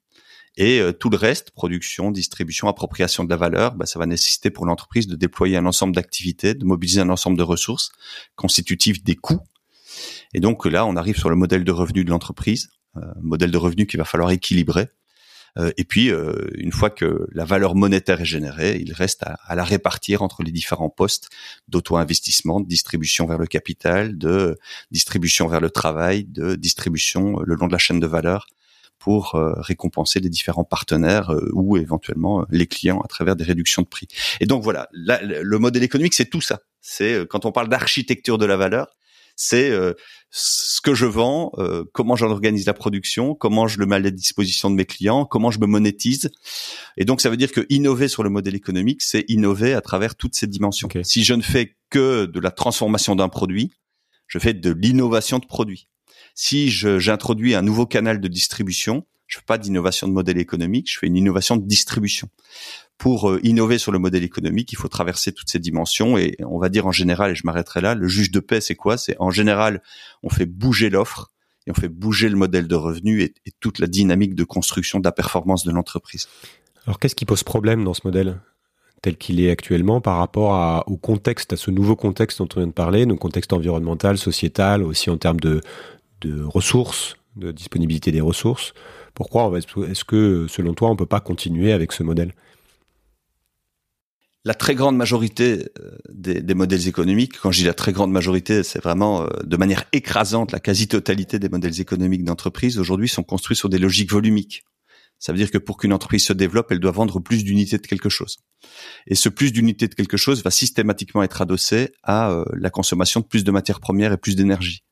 [0.57, 4.49] Et euh, tout le reste, production, distribution, appropriation de la valeur, bah, ça va nécessiter
[4.49, 7.91] pour l'entreprise de déployer un ensemble d'activités, de mobiliser un ensemble de ressources
[8.35, 9.41] constitutifs des coûts.
[10.33, 13.57] Et donc là, on arrive sur le modèle de revenu de l'entreprise, euh, modèle de
[13.57, 14.89] revenu qu'il va falloir équilibrer.
[15.57, 19.37] Euh, et puis, euh, une fois que la valeur monétaire est générée, il reste à,
[19.45, 21.29] à la répartir entre les différents postes
[21.67, 24.57] d'auto-investissement, de distribution vers le capital, de
[24.91, 28.47] distribution vers le travail, de distribution le long de la chaîne de valeur
[29.01, 33.43] pour euh, récompenser les différents partenaires euh, ou éventuellement euh, les clients à travers des
[33.43, 34.07] réductions de prix.
[34.39, 36.59] Et donc voilà, le modèle économique, c'est tout ça.
[36.81, 38.87] C'est quand on parle d'architecture de la valeur,
[39.35, 39.71] c'est
[40.29, 41.51] ce que je vends,
[41.93, 45.25] comment j'en organise la production, comment je le mets à la disposition de mes clients,
[45.25, 46.31] comment je me monétise.
[46.97, 50.15] Et donc ça veut dire que innover sur le modèle économique, c'est innover à travers
[50.15, 50.89] toutes ces dimensions.
[51.03, 53.71] Si je ne fais que de la transformation d'un produit,
[54.27, 55.87] je fais de l'innovation de produit.
[56.35, 60.99] Si j'introduis un nouveau canal de distribution, je fais pas d'innovation de modèle économique, je
[60.99, 62.27] fais une innovation de distribution.
[62.97, 66.59] Pour euh, innover sur le modèle économique, il faut traverser toutes ces dimensions et on
[66.59, 68.97] va dire en général, et je m'arrêterai là, le juge de paix, c'est quoi?
[68.97, 69.81] C'est en général,
[70.21, 71.31] on fait bouger l'offre
[71.65, 75.05] et on fait bouger le modèle de revenu et, toute la dynamique de construction de
[75.05, 76.27] la performance de l'entreprise.
[76.85, 78.41] Alors qu'est-ce qui pose problème dans ce modèle
[79.01, 82.67] tel qu'il est actuellement par rapport au contexte, à ce nouveau contexte dont on vient
[82.67, 85.61] de parler, le contexte environnemental, sociétal, aussi en termes de,
[86.21, 88.73] de ressources, de disponibilité des ressources.
[89.13, 92.33] Pourquoi est-ce que, selon toi, on ne peut pas continuer avec ce modèle?
[94.43, 98.63] La très grande majorité euh, des, modèles économiques, quand je dis la très grande majorité,
[98.63, 103.55] c'est vraiment euh, de manière écrasante, la quasi-totalité des modèles économiques d'entreprise aujourd'hui sont construits
[103.55, 104.63] sur des logiques volumiques.
[105.19, 107.85] Ça veut dire que pour qu'une entreprise se développe, elle doit vendre plus d'unités de
[107.85, 108.39] quelque chose.
[109.05, 113.19] Et ce plus d'unités de quelque chose va systématiquement être adossé à euh, la consommation
[113.19, 114.83] de plus de matières premières et plus d'énergie.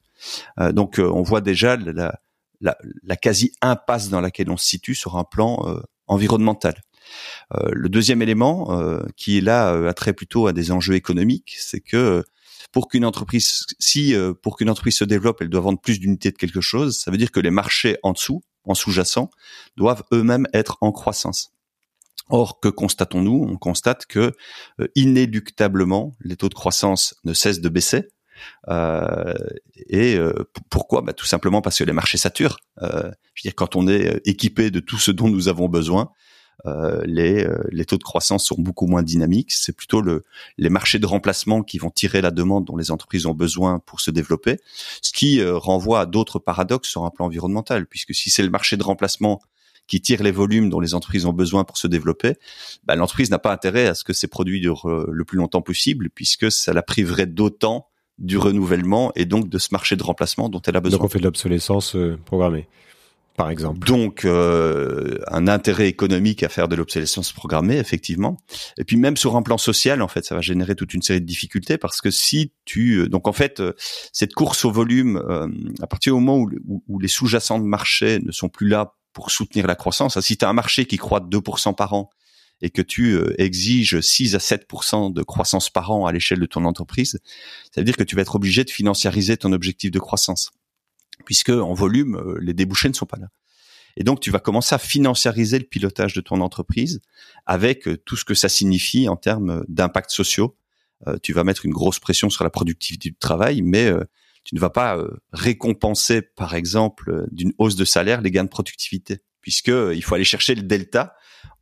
[0.60, 2.20] Euh, donc euh, on voit déjà la,
[2.62, 6.76] la, la, quasi impasse dans laquelle on se situe sur un plan euh, environnemental.
[7.52, 8.80] le deuxième élément,
[9.16, 12.24] qui est là a trait plutôt à des enjeux économiques, c'est que
[12.72, 16.38] pour qu'une entreprise, si pour qu'une entreprise se développe, elle doit vendre plus d'unités de
[16.38, 19.30] quelque chose, ça veut dire que les marchés en dessous, en sous-jacent,
[19.78, 21.52] doivent eux-mêmes être en croissance.
[22.30, 23.46] Or, que constatons-nous?
[23.48, 24.34] On constate que
[24.96, 28.10] inéluctablement, les taux de croissance ne cessent de baisser.
[28.68, 29.34] Euh,
[29.88, 30.34] et euh,
[30.70, 31.02] pourquoi?
[31.02, 32.60] Bah, Tout simplement parce que les marchés saturent.
[32.82, 36.12] Euh, je veux dire, quand on est équipé de tout ce dont nous avons besoin,
[36.66, 39.54] euh, les, les, taux de croissance sont beaucoup moins dynamiques.
[39.54, 40.24] C'est plutôt le,
[40.58, 44.02] les marchés de remplacement qui vont tirer la demande dont les entreprises ont besoin pour
[44.02, 44.58] se développer,
[45.02, 48.76] ce qui renvoie à d'autres paradoxes sur un plan environnemental, puisque si c'est le marché
[48.76, 49.42] de remplacement
[49.88, 52.36] qui tire les volumes dont les entreprises ont besoin pour se développer,
[52.84, 56.10] bah, l'entreprise n'a pas intérêt à ce que ces produits durent le plus longtemps possible,
[56.10, 57.89] puisque ça la priverait d'autant
[58.20, 61.00] du renouvellement et donc de ce marché de remplacement dont elle a besoin.
[61.00, 62.68] Donc on fait de l'obsolescence euh, programmée,
[63.38, 63.88] par exemple.
[63.88, 68.38] Donc euh, un intérêt économique à faire de l'obsolescence programmée, effectivement.
[68.78, 71.22] Et puis même sur un plan social, en fait, ça va générer toute une série
[71.22, 73.64] de difficultés parce que si tu, euh, donc en fait,
[74.12, 75.22] cette course au volume,
[75.82, 79.32] à partir du moment où, où les sous-jacents de marché ne sont plus là pour
[79.32, 82.10] soutenir la croissance, si tu as un marché qui croît de 2% par an
[82.62, 84.68] et que tu euh, exiges 6 à 7
[85.14, 87.20] de croissance par an à l'échelle de ton entreprise,
[87.74, 90.52] ça veut dire que tu vas être obligé de financiariser ton objectif de croissance,
[91.26, 93.28] puisque en volume, euh, les débouchés ne sont pas là.
[93.98, 97.02] Et donc, tu vas commencer à financiariser le pilotage de ton entreprise
[97.46, 100.56] avec euh, tout ce que ça signifie en termes d'impact sociaux,
[101.24, 103.90] tu vas mettre une grosse pression sur la productivité du travail, mais
[104.44, 109.20] tu ne vas pas récompenser, par exemple, d'une hausse de salaire les gains de productivité,
[109.40, 111.16] puisque il faut aller chercher le delta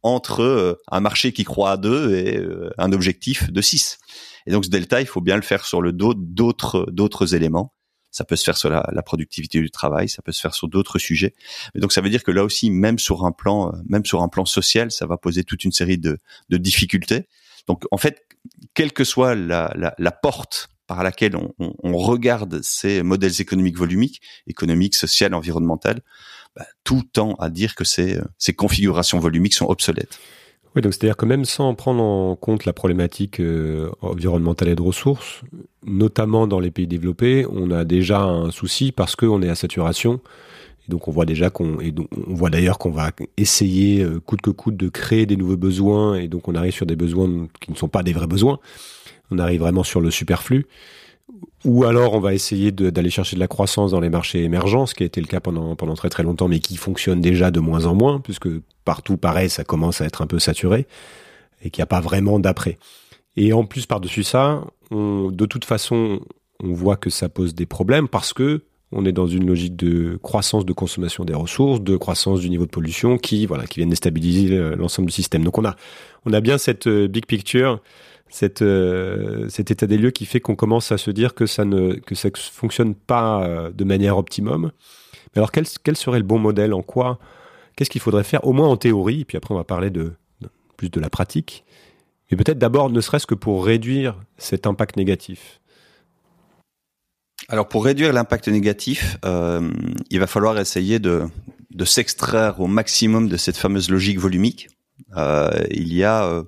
[0.03, 2.41] entre un marché qui croît à 2 et
[2.77, 3.99] un objectif de 6.
[4.45, 7.73] Et donc ce delta, il faut bien le faire sur le dos d'autres d'autres éléments.
[8.09, 10.97] Ça peut se faire sur la, productivité du travail, ça peut se faire sur d'autres
[10.97, 11.35] sujets.
[11.75, 14.29] Mais donc ça veut dire que là aussi, même sur un plan, même sur un
[14.29, 16.17] plan social, ça va poser toute une série de,
[16.49, 17.27] de difficultés.
[17.67, 18.25] Donc en fait,
[18.73, 23.39] quelle que soit la, la, la porte par laquelle on, on, on, regarde ces modèles
[23.39, 26.01] économiques volumiques, économiques, sociales, environnementales,
[26.55, 30.19] bah, tout tend à dire que ces, ces configurations volumiques sont obsolètes.
[30.75, 34.81] Oui, donc c'est-à-dire que même sans prendre en compte la problématique euh, environnementale et de
[34.81, 35.41] ressources,
[35.85, 40.21] notamment dans les pays développés, on a déjà un souci parce qu'on est à saturation.
[40.87, 44.19] Et donc on voit déjà qu'on et donc on voit d'ailleurs qu'on va essayer euh,
[44.19, 47.47] coûte que coûte de créer des nouveaux besoins et donc on arrive sur des besoins
[47.59, 48.59] qui ne sont pas des vrais besoins.
[49.31, 50.65] On arrive vraiment sur le superflu.
[51.65, 54.95] Ou alors on va essayer d'aller chercher de la croissance dans les marchés émergents, ce
[54.95, 57.59] qui a été le cas pendant, pendant très très longtemps, mais qui fonctionne déjà de
[57.59, 58.47] moins en moins, puisque
[58.85, 60.87] partout pareil, ça commence à être un peu saturé,
[61.61, 62.77] et qu'il n'y a pas vraiment d'après.
[63.35, 66.21] Et en plus, par-dessus ça, on, de toute façon,
[66.63, 68.63] on voit que ça pose des problèmes parce que
[68.93, 72.65] on est dans une logique de croissance de consommation des ressources, de croissance du niveau
[72.65, 75.43] de pollution qui, voilà, qui viennent déstabiliser l'ensemble du système.
[75.43, 75.75] Donc on a,
[76.25, 77.81] on a bien cette euh, big picture
[78.61, 81.93] euh, cet état des lieux qui fait qu'on commence à se dire que ça ne
[81.93, 84.71] que ça fonctionne pas euh, de manière optimum.
[85.35, 86.73] Mais alors quel, serait le bon modèle?
[86.73, 87.19] En quoi?
[87.75, 90.13] Qu'est-ce qu'il faudrait faire Au moins en théorie, puis après on va parler de,
[90.77, 91.63] plus de la pratique.
[92.29, 95.61] Mais peut-être d'abord, ne serait-ce que pour réduire cet impact négatif.
[97.49, 99.71] Alors pour réduire l'impact négatif, euh,
[100.09, 101.27] il va falloir essayer de,
[101.85, 104.67] s'extraire au maximum de cette fameuse logique volumique.
[105.15, 106.43] Il y a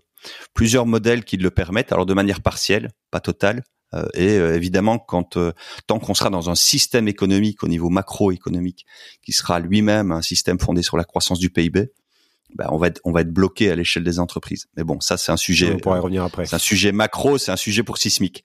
[0.53, 3.63] plusieurs modèles qui le permettent, alors de manière partielle, pas totale.
[3.93, 5.51] Euh, et euh, évidemment, quand euh,
[5.87, 8.85] tant qu'on sera dans un système économique au niveau macroéconomique
[9.23, 11.91] qui sera lui-même un système fondé sur la croissance du PIB,
[12.55, 14.67] ben on va être on va être bloqué à l'échelle des entreprises.
[14.75, 15.73] Mais bon, ça c'est un sujet.
[15.73, 16.45] On pourra revenir après.
[16.45, 18.43] C'est un sujet macro, c'est un sujet pour sismique.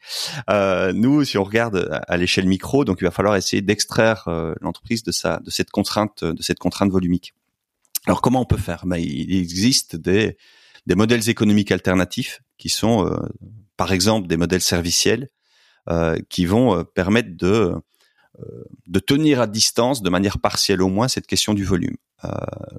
[0.50, 4.28] Euh, nous, si on regarde à l'échelle micro, donc il va falloir essayer d'extraire
[4.60, 7.32] l'entreprise de sa de cette contrainte de cette contrainte volumique.
[8.06, 8.84] Alors comment on peut faire?
[8.84, 10.36] Ben, il existe des
[10.86, 13.16] des modèles économiques alternatifs qui sont, euh,
[13.76, 15.28] par exemple, des modèles serviciels
[15.88, 17.74] euh, qui vont euh, permettre de
[18.88, 21.96] de tenir à distance, de manière partielle au moins, cette question du volume.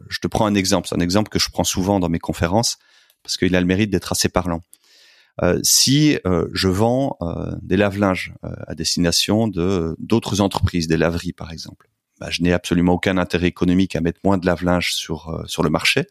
[0.09, 2.77] je te prends un exemple, c'est un exemple que je prends souvent dans mes conférences
[3.23, 4.59] parce qu'il a le mérite d'être assez parlant.
[5.43, 6.17] Euh, si
[6.51, 7.17] je vends
[7.61, 8.33] des lave-linges
[8.67, 11.89] à destination de d'autres entreprises, des laveries par exemple,
[12.19, 15.69] bah, je n'ai absolument aucun intérêt économique à mettre moins de lave-linges sur sur le
[15.69, 16.05] marché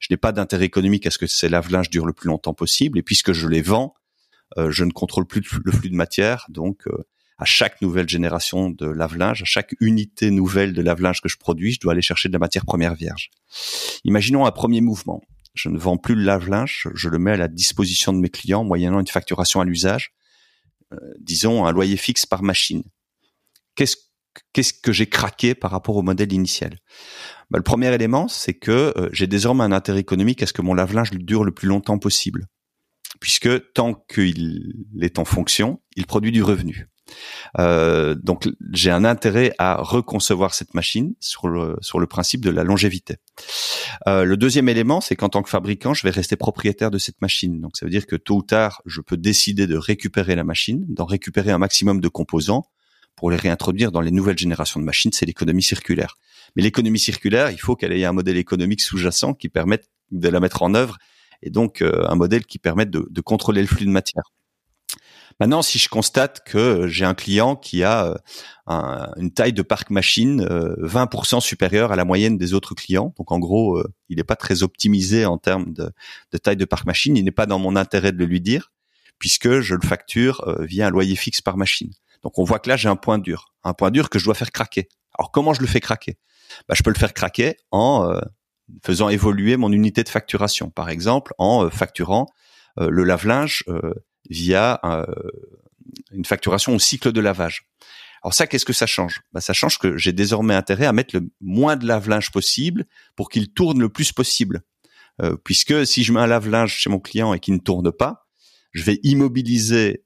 [0.00, 2.98] je n'ai pas d'intérêt économique à ce que ces lave-linges durent le plus longtemps possible.
[2.98, 3.94] Et puisque je les vends,
[4.58, 6.46] euh, je ne contrôle plus le flux de matière.
[6.48, 7.06] Donc, euh,
[7.38, 11.72] à chaque nouvelle génération de lave-linge, à chaque unité nouvelle de lave-linge que je produis,
[11.72, 13.30] je dois aller chercher de la matière première vierge.
[14.04, 15.22] Imaginons un premier mouvement.
[15.54, 18.62] Je ne vends plus le lave-linge, je le mets à la disposition de mes clients
[18.64, 20.12] moyennant une facturation à l'usage,
[20.92, 22.82] euh, disons un loyer fixe par machine.
[23.74, 23.96] Qu'est-ce
[24.52, 26.78] qu'est-ce que j'ai craqué par rapport au modèle initial?
[27.50, 30.62] Bah, Le premier élément, c'est que euh, j'ai désormais un intérêt économique à ce que
[30.62, 32.46] mon lave-linge dure le plus longtemps possible,
[33.20, 36.88] puisque tant qu'il est en fonction, il produit du revenu.
[37.58, 42.50] Euh, donc j'ai un intérêt à reconcevoir cette machine sur le sur le principe de
[42.50, 43.16] la longévité.
[44.08, 47.20] Euh, le deuxième élément, c'est qu'en tant que fabricant, je vais rester propriétaire de cette
[47.22, 47.60] machine.
[47.60, 50.84] Donc ça veut dire que tôt ou tard, je peux décider de récupérer la machine,
[50.88, 52.66] d'en récupérer un maximum de composants
[53.16, 56.16] pour les réintroduire dans les nouvelles générations de machines, c'est l'économie circulaire.
[56.54, 60.38] Mais l'économie circulaire, il faut qu'elle ait un modèle économique sous-jacent qui permette de la
[60.38, 60.98] mettre en œuvre
[61.42, 64.32] et donc euh, un modèle qui permette de, contrôler le flux de matière.
[65.38, 68.14] Maintenant, si je constate que j'ai un client qui a euh,
[68.66, 73.12] un, une taille de parc machine 20% euh, supérieure à la moyenne des autres clients,
[73.18, 77.16] donc en gros, il n'est pas très optimisé en termes de taille de parc machine,
[77.16, 78.72] il n'est pas dans mon intérêt de le lui dire,
[79.18, 81.90] puisque je le facture via un loyer fixe par machine.
[82.26, 84.34] Donc on voit que là j'ai un point dur, un point dur que je dois
[84.34, 84.88] faire craquer.
[85.16, 86.18] Alors comment je le fais craquer?
[86.68, 88.18] Bah, je peux le faire craquer en euh,
[88.84, 92.26] faisant évoluer mon unité de facturation, par exemple en euh, facturant
[92.80, 93.62] euh, le lave-linge
[94.28, 94.80] via
[96.10, 97.68] une facturation au cycle de lavage.
[98.24, 99.22] Alors ça, qu'est-ce que ça change?
[99.32, 103.28] Bah, Ça change que j'ai désormais intérêt à mettre le moins de lave-linge possible pour
[103.28, 104.62] qu'il tourne le plus possible.
[105.44, 108.26] puisque si je mets un lave-linge chez mon client et qu'il ne tourne pas,
[108.72, 110.04] je vais immobiliser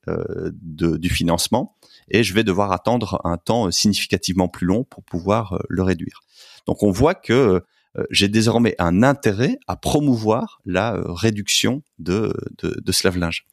[0.53, 1.79] du financement
[2.11, 6.20] et je vais devoir attendre un temps significativement plus long pour pouvoir le réduire.
[6.66, 7.62] Donc on voit que
[7.99, 13.46] euh, j'ai désormais un intérêt à promouvoir la euh, réduction de, de, de, ce lave-linge.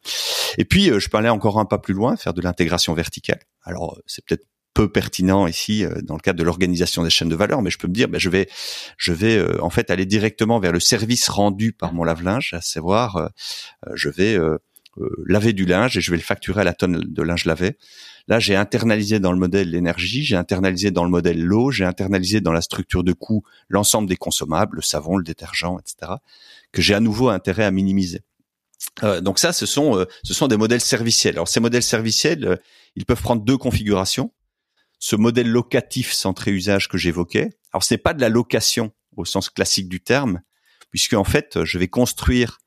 [0.57, 3.39] Et puis, euh, je aller encore un pas plus loin, faire de l'intégration verticale.
[3.63, 7.63] Alors, c'est peut-être peu pertinent ici dans le cadre de l'organisation des chaînes de valeur,
[7.63, 8.47] mais je peux me dire, ben, je vais,
[8.97, 13.31] je vais en fait aller directement vers le service rendu par mon lave-linge, à savoir,
[13.95, 14.37] je vais
[15.25, 17.75] laver du linge et je vais le facturer à la tonne de linge lavé.
[18.27, 22.41] Là, j'ai internalisé dans le modèle l'énergie, j'ai internalisé dans le modèle l'eau, j'ai internalisé
[22.41, 26.13] dans la structure de coût l'ensemble des consommables, le savon, le détergent, etc.,
[26.73, 28.21] que j'ai à nouveau intérêt à minimiser.
[29.03, 31.35] Euh, donc ça, ce sont euh, ce sont des modèles serviciels.
[31.35, 32.55] Alors ces modèles serviciels, euh,
[32.95, 34.33] ils peuvent prendre deux configurations.
[34.99, 37.51] Ce modèle locatif centré usage que j'évoquais.
[37.71, 40.41] Alors ce n'est pas de la location au sens classique du terme,
[40.91, 42.59] puisque en fait, je vais construire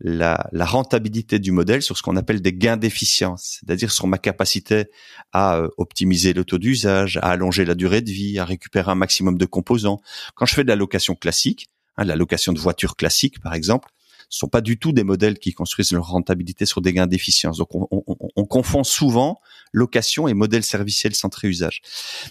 [0.00, 4.18] la, la, rentabilité du modèle sur ce qu'on appelle des gains d'efficience, c'est-à-dire sur ma
[4.18, 4.86] capacité
[5.32, 8.94] à euh, optimiser le taux d'usage, à allonger la durée de vie, à récupérer un
[8.94, 10.00] maximum de composants.
[10.34, 13.90] Quand je fais de la location classique, hein, la location de voitures classique par exemple,
[14.30, 17.58] ce sont pas du tout des modèles qui construisent leur rentabilité sur des gains d'efficience.
[17.58, 18.04] Donc on, on,
[18.36, 19.40] on, confond souvent
[19.72, 21.82] location et modèle serviciel centré usage.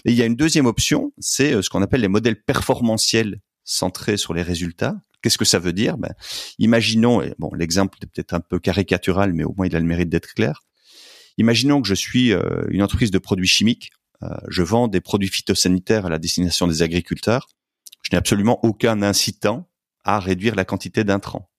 [0.06, 3.40] Et il y a une deuxième option, c'est euh, ce qu'on appelle les modèles performantiels
[3.64, 5.98] centrés sur les résultats, Qu'est-ce que ça veut dire?
[5.98, 6.14] Ben,
[6.58, 10.08] Imaginons, bon, l'exemple est peut-être un peu caricatural, mais au moins il a le mérite
[10.08, 10.62] d'être clair.
[11.40, 13.92] Imaginons que je suis euh, une entreprise de produits chimiques.
[14.22, 17.48] Euh, je vends des produits phytosanitaires à la destination des agriculteurs.
[18.02, 19.68] Je n'ai absolument aucun incitant
[20.04, 21.50] à réduire la quantité d'intrants.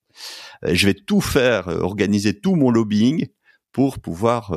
[0.65, 3.27] Euh, je vais tout faire, organiser tout mon lobbying
[3.71, 4.53] pour pouvoir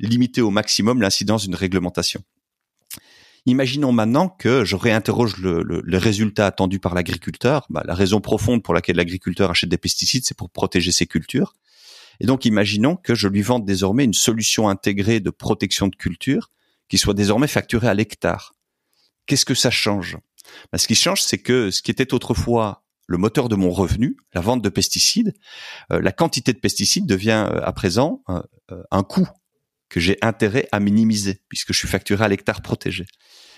[0.00, 2.24] limiter au maximum l'incidence d'une réglementation.
[3.46, 7.66] Imaginons maintenant que je réinterroge le, le, résultat attendu par l'agriculteur.
[7.70, 11.54] Bah, la raison profonde pour laquelle l'agriculteur achète des pesticides, c'est pour protéger ses cultures.
[12.18, 16.50] Et donc, imaginons que je lui vende désormais une solution intégrée de protection de culture
[16.88, 18.54] qui soit désormais facturée à l'hectare.
[19.26, 20.18] Qu'est-ce que ça change?
[20.72, 24.16] Bah, Ce qui change, c'est que ce qui était autrefois le moteur de mon revenu,
[24.34, 25.34] la vente de pesticides,
[25.92, 28.42] euh, la quantité de pesticides devient euh, à présent euh,
[28.90, 29.28] un coût
[29.88, 33.06] que j'ai intérêt à minimiser puisque je suis facturé à l'hectare protégé.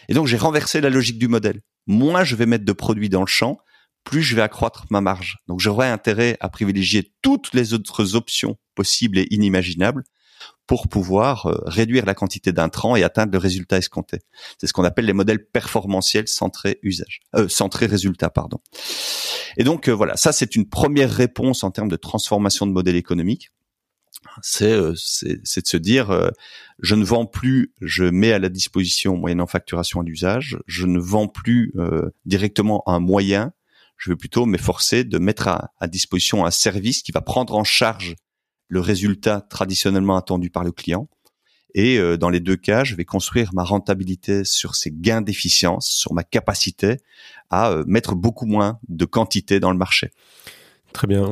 [0.08, 1.60] Et donc j'ai renversé la logique du modèle.
[1.86, 3.58] Moins je vais mettre de produits dans le champ,
[4.04, 5.38] plus je vais accroître ma marge.
[5.48, 10.04] Donc j'aurai intérêt à privilégier toutes les autres options possibles et inimaginables
[10.66, 14.18] pour pouvoir euh, réduire la quantité d'intrants et atteindre le résultat escompté.
[14.58, 18.58] C'est ce qu'on appelle les modèles performantiels centrés usage, euh, centrés résultat, pardon.
[19.56, 22.96] Et donc euh, voilà, ça c'est une première réponse en termes de transformation de modèle
[22.96, 23.50] économique.
[24.62, 26.30] Euh, c'est de se dire euh,
[26.80, 30.98] je ne vends plus, je mets à la disposition moyennant facturation à l'usage, je ne
[30.98, 33.52] vends plus euh, directement un moyen,
[33.96, 37.64] je vais plutôt m'efforcer de mettre à, à, disposition un service qui va prendre en
[37.64, 38.14] charge
[38.68, 41.08] le résultat traditionnellement attendu par le client.
[41.74, 46.14] Et dans les deux cas, je vais construire ma rentabilité sur ces gains d'efficience, sur
[46.14, 46.96] ma capacité
[47.50, 50.10] à mettre beaucoup moins de quantité dans le marché.
[50.94, 51.28] Très bien.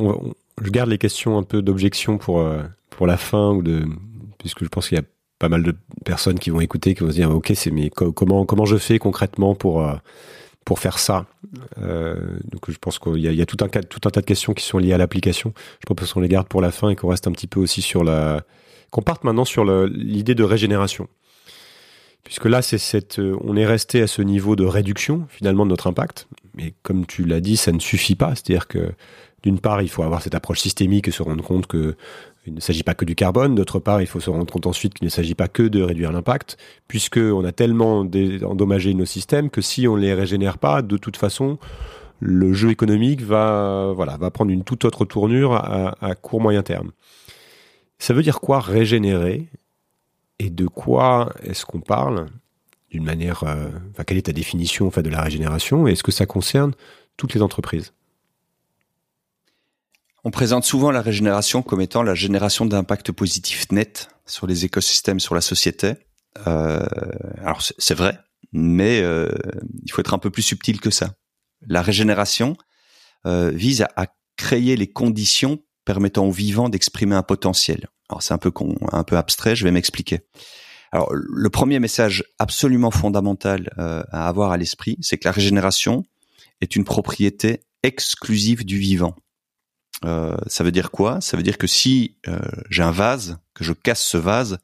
[0.61, 2.47] je garde les questions un peu d'objection pour
[2.97, 3.85] pour la fin ou de
[4.39, 5.05] puisque je pense qu'il y a
[5.39, 8.45] pas mal de personnes qui vont écouter qui vont se dire ok c'est mais comment
[8.45, 9.95] comment je fais concrètement pour euh,
[10.65, 11.27] pour faire ça?
[11.77, 14.65] Euh, donc je pense qu'il y a, tout un tout un tas de questions qui
[14.65, 15.53] sont liées à l'application.
[15.79, 17.81] Je propose qu'on les garde pour la fin et qu'on reste un petit peu aussi
[17.81, 18.43] sur la
[18.89, 21.07] qu'on parte maintenant sur l'idée de régénération.
[22.23, 25.85] Puisque là c'est cette on est resté à ce niveau de réduction finalement de notre
[25.85, 26.27] impact.
[26.55, 28.33] Mais comme tu l'as dit ça ne suffit pas.
[28.33, 28.91] C'est-à-dire que
[29.43, 31.95] d'une part, il faut avoir cette approche systémique et se rendre compte que
[32.47, 33.55] il ne s'agit pas que du carbone.
[33.55, 36.13] D'autre part, il faut se rendre compte ensuite qu'il ne s'agit pas que de réduire
[36.13, 41.17] l'impact, puisqu'on a tellement endommagé nos systèmes que si on les régénère pas, de toute
[41.17, 41.59] façon,
[42.19, 43.93] le jeu économique va,
[44.33, 46.91] prendre une toute autre tournure à, court moyen terme.
[47.99, 49.47] Ça veut dire quoi régénérer?
[50.39, 52.27] Et de quoi est-ce qu'on parle?
[52.91, 53.69] D'une manière, euh,
[54.05, 55.87] quelle est ta définition de la régénération?
[55.87, 56.73] Et est-ce que ça concerne
[57.17, 57.91] toutes les entreprises?
[60.27, 65.21] On présente souvent la régénération comme étant la génération d'impact positif net sur les écosystèmes,
[65.21, 65.93] sur la société.
[66.45, 66.85] Euh,
[67.41, 68.19] alors c'est vrai,
[68.51, 69.29] mais euh,
[69.85, 71.13] il faut être un peu plus subtil que ça.
[71.65, 72.57] La régénération
[73.25, 77.87] euh, vise à, créer les conditions permettant aux vivants d'exprimer un potentiel.
[78.09, 78.51] Alors c'est un peu
[78.91, 80.19] un peu abstrait, je vais m'expliquer.
[80.91, 86.03] Alors le premier message absolument fondamental à avoir à l'esprit, c'est que la régénération
[86.59, 89.15] est une propriété exclusive du vivant.
[90.05, 91.21] Euh, ça veut dire quoi?
[91.21, 94.59] Ça veut dire que si euh, j'ai un vase, que je casse ce vase,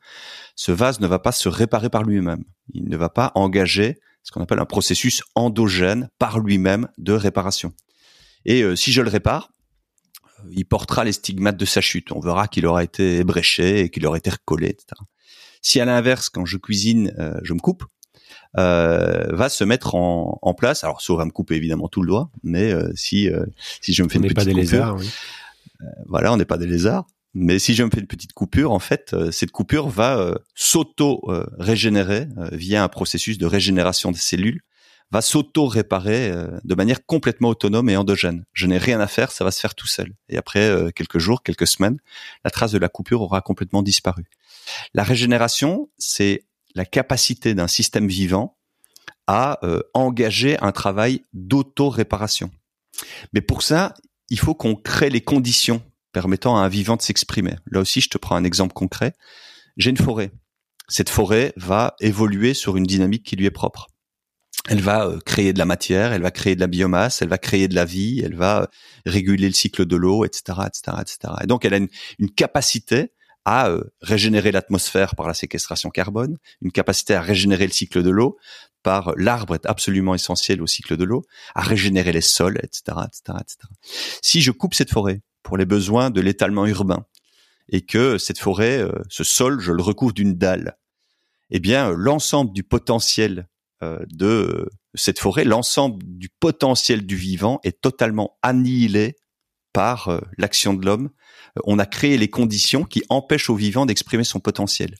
[0.56, 2.44] ce vase ne va pas se réparer par lui-même.
[2.74, 7.74] Il ne va pas engager ce qu'on appelle un processus endogène par lui-même de réparation.
[8.46, 9.50] Et euh, si je le répare,
[10.52, 12.12] il portera les stigmates de sa chute.
[12.12, 15.02] On verra qu'il aura été ébréché et qu'il aura été recollé, etc.
[15.62, 17.88] Si à l'inverse, quand je cuisine, je me coupe, euh,
[18.56, 20.84] va se mettre en, en, place.
[20.84, 23.46] Alors, ça va me couper évidemment tout le doigt, mais euh, si euh,
[23.82, 25.10] si je me fais une petite pas des lézards, oui.
[26.08, 27.06] voilà, on n'est pas des lézards.
[27.36, 32.84] Mais si je me fais une petite coupure, en fait, cette coupure va s'auto-régénérer via
[32.84, 34.62] un processus de régénération des cellules,
[35.10, 36.32] va s'auto-réparer
[36.64, 38.46] de manière complètement autonome et endogène.
[38.54, 40.14] Je n'ai rien à faire, ça va se faire tout seul.
[40.30, 41.98] Et après quelques jours, quelques semaines,
[42.46, 44.26] la trace de la coupure aura complètement disparu.
[44.94, 46.44] La régénération, c'est
[46.76, 48.58] la capacité d'un système vivant
[49.28, 52.52] à euh, engager un travail d'auto-réparation.
[53.34, 53.94] Mais pour ça,
[54.30, 57.56] il faut qu'on crée les conditions permettant à un vivant de s'exprimer.
[57.72, 59.14] Là aussi, je te prends un exemple concret.
[59.78, 60.32] J'ai une forêt.
[60.88, 63.88] Cette forêt va évoluer sur une dynamique qui lui est propre.
[64.70, 67.38] Elle va euh, créer de la matière, elle va créer de la biomasse, elle va
[67.38, 68.66] créer de la vie, elle va euh,
[69.06, 71.34] réguler le cycle de l'eau, etc., etc., etc.
[71.44, 73.12] Et donc, elle a une capacité
[73.46, 78.10] à euh, régénérer l'atmosphère par la séquestration carbone, une capacité à régénérer le cycle de
[78.10, 78.38] l'eau
[78.84, 81.24] par l'arbre est absolument essentiel au cycle de l'eau,
[81.56, 83.58] à régénérer les sols, etc., etc., etc.
[84.22, 87.06] Si je coupe cette forêt pour les besoins de l'étalement urbain
[87.70, 90.78] et que cette forêt, euh, ce sol, je le recouvre d'une dalle,
[91.50, 93.48] eh bien l'ensemble du potentiel
[93.82, 99.16] euh, de cette forêt, l'ensemble du potentiel du vivant est totalement annihilé
[99.74, 101.10] par l'action de l'homme
[101.66, 104.96] on a créé les conditions qui empêchent au vivant d'exprimer son potentiel.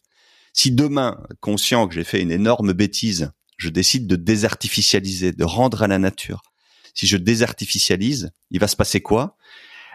[0.54, 5.82] Si demain, conscient que j'ai fait une énorme bêtise, je décide de désartificialiser, de rendre
[5.84, 6.42] à la nature,
[6.94, 9.38] si je désartificialise, il va se passer quoi?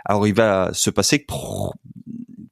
[0.04, 1.32] Alors il va se passer que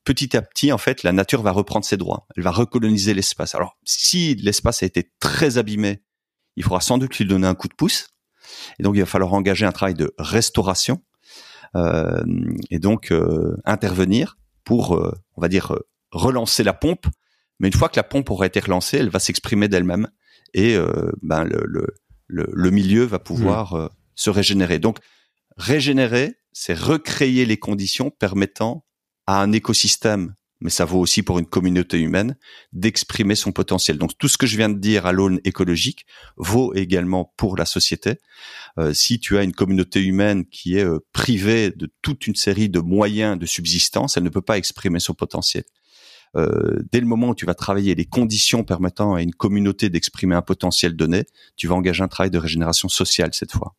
[0.04, 2.28] petit à petit, en fait, la nature va reprendre ses droits.
[2.36, 3.56] Elle va recoloniser l'espace.
[3.56, 6.04] Alors, si l'espace a été très abîmé,
[6.54, 8.10] il faudra sans doute lui donner un coup de pouce.
[8.78, 11.15] Et donc, il va falloir engager un travail de restauration euh,
[11.74, 15.76] et donc euh, intervenir pour, euh, on va dire,
[16.10, 17.06] relancer la pompe.
[17.58, 20.08] Mais une fois que la pompe aura été relancée, elle va s'exprimer d'elle-même
[20.54, 20.76] et
[21.22, 21.86] ben le, le,
[22.28, 23.88] le, milieu va pouvoir mmh.
[24.14, 24.78] se régénérer.
[24.78, 24.98] Donc
[25.56, 28.84] régénérer, c'est recréer les conditions permettant
[29.26, 32.36] à un écosystème mais ça vaut aussi pour une communauté humaine,
[32.72, 33.98] d'exprimer son potentiel.
[33.98, 37.66] Donc tout ce que je viens de dire à l'aune écologique vaut également pour la
[37.66, 38.18] société.
[38.78, 42.68] Euh, si tu as une communauté humaine qui est euh, privée de toute une série
[42.68, 45.64] de moyens de subsistance, elle ne peut pas exprimer son potentiel.
[46.36, 50.34] Euh, dès le moment où tu vas travailler les conditions permettant à une communauté d'exprimer
[50.34, 51.24] un potentiel donné,
[51.56, 53.74] tu vas engager un travail de régénération sociale cette fois.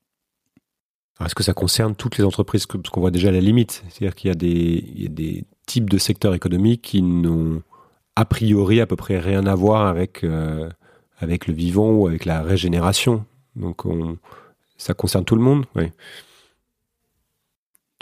[1.24, 3.84] Est-ce que ça concerne toutes les entreprises Parce qu'on voit déjà la limite.
[3.90, 7.62] C'est-à-dire qu'il y, y, a des types de secteurs économiques qui n'ont
[8.16, 10.68] a priori à peu près rien à voir avec, euh,
[11.20, 13.24] avec le vivant ou avec la régénération.
[13.56, 14.18] Donc on,
[14.78, 15.66] ça concerne tout le monde.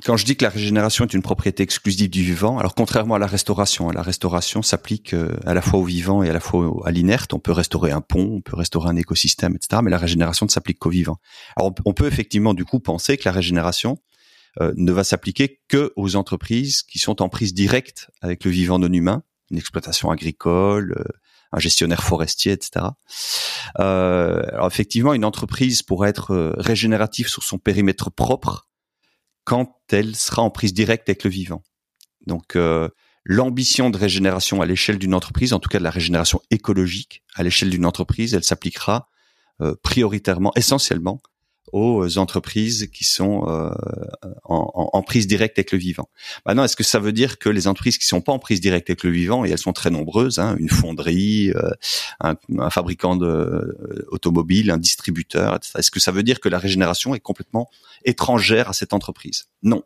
[0.06, 3.20] Quand je dis que la régénération est une propriété exclusive du vivant, alors contrairement à
[3.20, 6.40] la restauration, hein, la restauration s'applique euh, à la fois au vivant et à la
[6.40, 7.34] fois à l'inerte.
[7.34, 9.82] On peut restaurer un pont, on peut restaurer un écosystème, etc.
[9.84, 11.18] Mais la régénération ne s'applique qu'au vivant.
[11.58, 13.98] Alors on peut effectivement du coup penser que la régénération,
[14.62, 18.80] euh, ne va s'appliquer que aux entreprises qui sont en prise directe avec le vivant
[18.80, 21.04] non humain, une exploitation agricole, euh,
[21.52, 22.86] un gestionnaire forestier, etc.
[23.80, 28.70] Euh, alors effectivement, une entreprise pourrait être régénérative sur son périmètre propre
[29.44, 31.64] quand elle sera en prise directe avec le vivant.
[32.26, 32.58] Donc
[33.24, 37.44] l'ambition de régénération à l'échelle d'une entreprise, en tout cas de la régénération écologique à
[37.44, 39.08] l'échelle d'une entreprise, elle s'appliquera
[39.84, 41.22] prioritairement, essentiellement
[41.72, 43.70] aux entreprises qui sont euh,
[44.44, 46.10] en, en, prise directe avec le vivant.
[46.46, 48.90] Maintenant, est-ce que ça veut dire que les entreprises qui sont pas en prise directe
[48.90, 51.72] avec le vivant, et elles sont très nombreuses, hein, une fonderie, euh,
[52.22, 55.60] un, un, fabricant de euh, un distributeur.
[55.78, 57.70] Est-ce que ça veut dire que la régénération est complètement
[58.04, 59.46] étrangère à cette entreprise?
[59.64, 59.84] Non.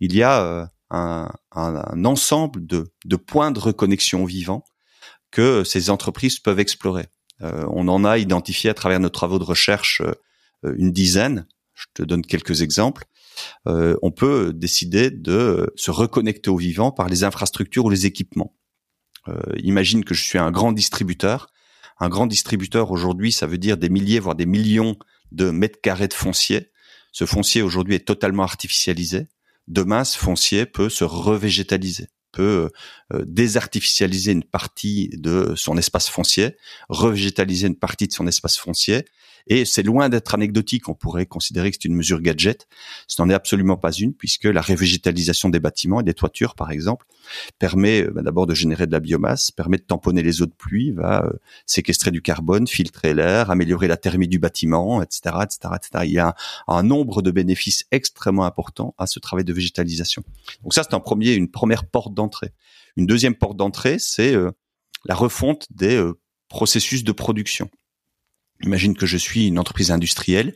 [0.00, 4.64] Il y a un, un, ensemble de, de points de reconnexion vivant
[5.30, 7.06] que ces entreprises peuvent explorer.
[7.42, 10.14] Euh, on en a identifié à travers nos travaux de recherche euh,
[10.64, 13.04] une dizaine, je te donne quelques exemples,
[13.66, 18.54] euh, on peut décider de se reconnecter au vivant par les infrastructures ou les équipements.
[19.28, 21.50] Euh, imagine que je suis un grand distributeur.
[22.00, 24.96] Un grand distributeur aujourd'hui, ça veut dire des milliers, voire des millions
[25.32, 26.70] de mètres carrés de foncier.
[27.12, 29.26] Ce foncier aujourd'hui est totalement artificialisé.
[29.66, 32.70] Demain, ce foncier peut se revégétaliser, peut
[33.12, 36.56] désartificialiser une partie de son espace foncier,
[36.88, 39.04] revégétaliser une partie de son espace foncier
[39.48, 40.88] et c'est loin d'être anecdotique.
[40.88, 42.68] On pourrait considérer que c'est une mesure gadget.
[43.06, 46.70] Ce n'en est absolument pas une, puisque la révégétalisation des bâtiments et des toitures, par
[46.70, 47.06] exemple,
[47.58, 50.52] permet euh, bah, d'abord de générer de la biomasse, permet de tamponner les eaux de
[50.52, 51.32] pluie, va euh,
[51.66, 56.04] séquestrer du carbone, filtrer l'air, améliorer la thermie du bâtiment, etc., etc., etc.
[56.04, 56.34] Il y a
[56.66, 60.22] un, nombre de bénéfices extrêmement importants à ce travail de végétalisation.
[60.62, 62.52] Donc ça, c'est un premier, une première porte d'entrée.
[62.96, 64.50] Une deuxième porte d'entrée, c'est euh,
[65.04, 66.02] la refonte des
[66.48, 67.70] processus de production.
[68.62, 70.54] Imagine que je suis une entreprise industrielle,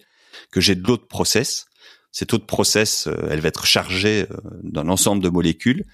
[0.50, 1.66] que j'ai de l'eau de process.
[2.10, 5.84] Cette eau de process, euh, elle va être chargée euh, d'un ensemble de molécules.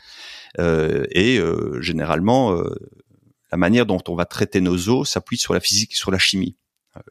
[0.59, 1.41] Euh, et
[1.81, 2.59] généralement,
[3.53, 6.19] la manière dont on va traiter nos eaux s'appuie sur la physique et sur la
[6.19, 6.57] chimie.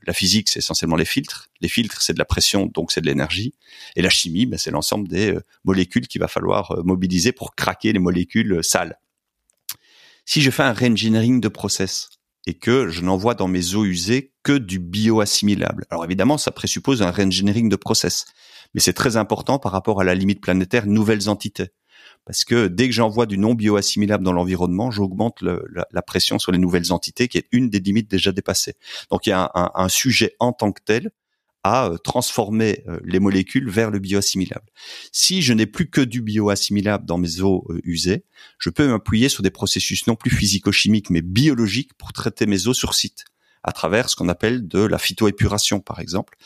[0.06, 1.50] La physique, c'est essentiellement les filtres.
[1.62, 3.54] Les filtres, c'est de la pression, donc c'est de l'énergie.
[3.96, 8.00] Et la chimie, ben, c'est l'ensemble des molécules qu'il va falloir mobiliser pour craquer les
[8.00, 9.00] molécules sales.
[10.26, 12.10] Si je fais un reengineering de process,
[12.48, 15.86] et que je n'envoie dans mes eaux usées que du bioassimilable.
[15.90, 18.26] Alors évidemment, ça présuppose un reengineering de process,
[18.74, 21.68] mais c'est très important par rapport à la limite planétaire nouvelles entités.
[22.26, 26.58] Parce que dès que j'envoie du non bioassimilable dans l'environnement, j'augmente la, pression sur les
[26.58, 28.76] nouvelles entités, qui est une des limites déjà dépassées.
[29.12, 31.12] Donc il y a un sujet en tant que tel
[31.64, 34.66] à euh, transformer euh, les molécules vers le bioassimilable.
[35.12, 38.24] Si je n'ai plus que du bioassimilable dans mes eaux euh, usées,
[38.58, 42.74] je peux m'appuyer sur des processus non plus physico-chimiques mais biologiques pour traiter mes eaux
[42.74, 43.26] sur site
[43.64, 46.38] à travers ce qu'on appelle de la phytoépuration par exemple.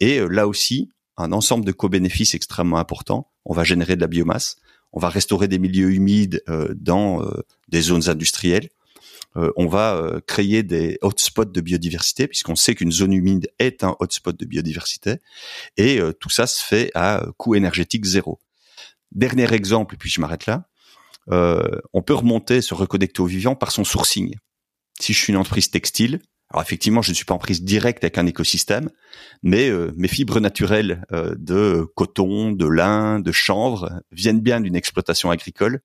[0.00, 3.32] et là aussi, un ensemble de co-bénéfices extrêmement importants.
[3.44, 4.56] On va générer de la biomasse,
[4.92, 6.44] on va restaurer des milieux humides
[6.76, 7.20] dans
[7.68, 8.68] des zones industrielles,
[9.36, 13.84] euh, on va euh, créer des hotspots de biodiversité, puisqu'on sait qu'une zone humide est
[13.84, 15.16] un hotspot de biodiversité,
[15.76, 18.38] et euh, tout ça se fait à coût énergétique zéro.
[19.12, 20.64] Dernier exemple, puis je m'arrête là.
[21.92, 24.34] on peut remonter, se reconnecter au vivant par son sourcing.
[25.00, 26.20] Si je suis une entreprise textile,
[26.50, 28.90] alors effectivement, je ne suis pas en prise directe avec un écosystème,
[29.42, 35.80] mais mes fibres naturelles de coton, de lin, de chanvre viennent bien d'une exploitation agricole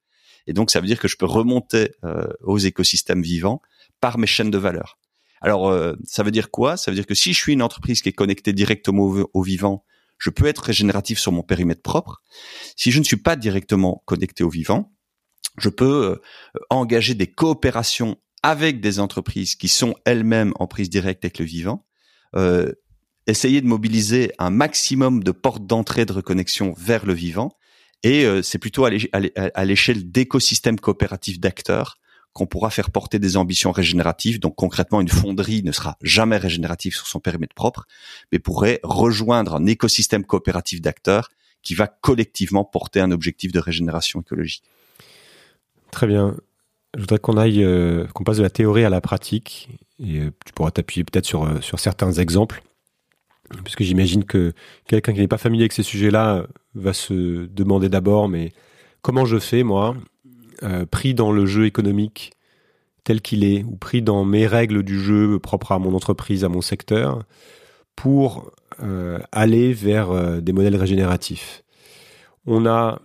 [0.47, 3.61] et donc, ça veut dire que je peux remonter euh, aux écosystèmes vivants
[3.99, 4.97] par mes chaînes de valeur.
[5.41, 6.77] Alors, euh, ça veut dire quoi?
[6.77, 9.83] Ça veut dire que si je suis une entreprise qui est connectée directement au, vivant,
[10.17, 12.21] je peux être régénératif sur mon périmètre propre.
[12.75, 14.93] Si je ne suis pas directement connecté au vivant,
[15.57, 16.15] je peux euh,
[16.69, 21.85] engager des coopérations avec des entreprises qui sont elles-mêmes en prise directe avec le vivant,
[22.35, 22.71] euh,
[23.27, 27.55] essayer de mobiliser un maximum de portes d'entrée de reconnexion vers le vivant
[28.03, 31.97] et euh, c'est plutôt à l'échelle d'écosystèmes coopératifs d'acteurs
[32.33, 34.39] qu'on pourra faire porter des ambitions régénératives.
[34.39, 37.85] Donc concrètement, une fonderie ne sera jamais régénérative sur son périmètre propre,
[38.31, 41.29] mais pourrait rejoindre un écosystème coopératif d'acteurs
[41.61, 44.63] qui va collectivement porter un objectif de régénération écologique.
[45.91, 46.35] Très bien.
[46.95, 49.69] Je voudrais qu'on aille, euh, qu'on passe de la théorie à la pratique.
[49.99, 52.63] Et euh, tu pourras t'appuyer peut-être sur, sur certains exemples
[53.63, 54.53] puisque j'imagine que
[54.87, 56.45] quelqu'un qui n'est pas familier avec ces sujets-là
[56.75, 58.51] va se demander d'abord, mais
[59.01, 59.95] comment je fais, moi,
[60.63, 62.31] euh, pris dans le jeu économique
[63.03, 66.49] tel qu'il est, ou pris dans mes règles du jeu propres à mon entreprise, à
[66.49, 67.23] mon secteur,
[67.95, 71.63] pour euh, aller vers euh, des modèles régénératifs?
[72.45, 73.01] On a,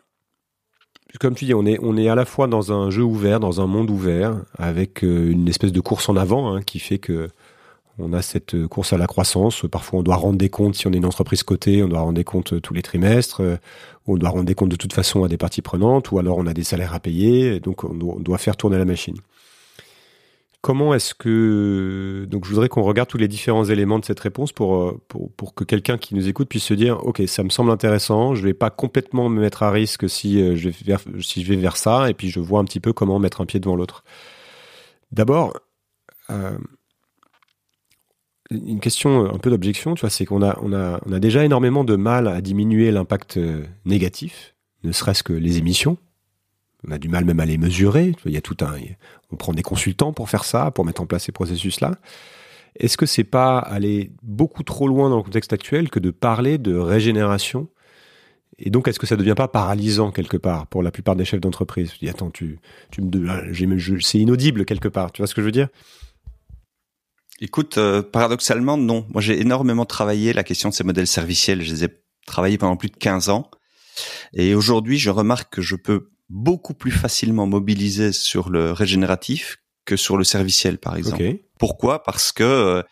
[1.18, 3.60] comme tu dis, on est, on est à la fois dans un jeu ouvert, dans
[3.60, 7.28] un monde ouvert, avec une espèce de course en avant hein, qui fait que
[7.98, 9.64] on a cette euh, course à la croissance.
[9.70, 12.14] Parfois, on doit rendre des comptes si on est une entreprise cotée, on doit rendre
[12.14, 13.56] des comptes euh, tous les trimestres, euh,
[14.06, 16.46] on doit rendre des comptes de toute façon à des parties prenantes, ou alors on
[16.46, 19.16] a des salaires à payer, donc on doit faire tourner la machine.
[20.60, 22.26] Comment est-ce que...
[22.28, 25.00] Donc je voudrais qu'on regarde tous les différents éléments de cette réponse pour,
[25.54, 28.54] que quelqu'un qui nous écoute puisse se dire, OK, ça me semble intéressant, je vais
[28.54, 32.60] pas complètement me mettre à risque si je vais vers ça, et puis je vois
[32.60, 34.02] un petit peu comment mettre un pied devant l'autre.
[35.12, 35.54] D'abord,
[38.50, 41.18] une question, euh, un peu d'objection, tu vois, c'est qu'on a, on a, on a
[41.18, 45.98] déjà énormément de mal à diminuer l'impact euh, négatif, ne serait-ce que les émissions.
[46.86, 48.14] On a du mal même à les mesurer.
[48.26, 48.74] Il y a tout un,
[49.32, 51.96] on prend des consultants pour faire ça, pour mettre en place ces processus-là.
[52.78, 56.58] Est-ce que c'est pas aller beaucoup trop loin dans le contexte actuel que de parler
[56.58, 57.68] de régénération?
[58.58, 61.24] Et donc, est-ce que ça ne devient pas paralysant quelque part pour la plupart des
[61.24, 61.94] chefs d'entreprise?
[62.08, 62.58] Attends, tu,
[62.90, 65.10] tu me, c'est inaudible quelque part.
[65.10, 65.68] Tu vois ce que je veux dire?
[67.40, 69.06] Écoute, euh, paradoxalement, non.
[69.12, 71.62] Moi, j'ai énormément travaillé la question de ces modèles serviciels.
[71.62, 71.88] Je les ai
[72.26, 73.50] travaillés pendant plus de 15 ans.
[74.32, 79.96] Et aujourd'hui, je remarque que je peux beaucoup plus facilement mobiliser sur le régénératif que
[79.96, 81.36] sur le serviciel, par exemple.
[81.58, 82.02] Pourquoi?
[82.02, 82.82] Parce que euh,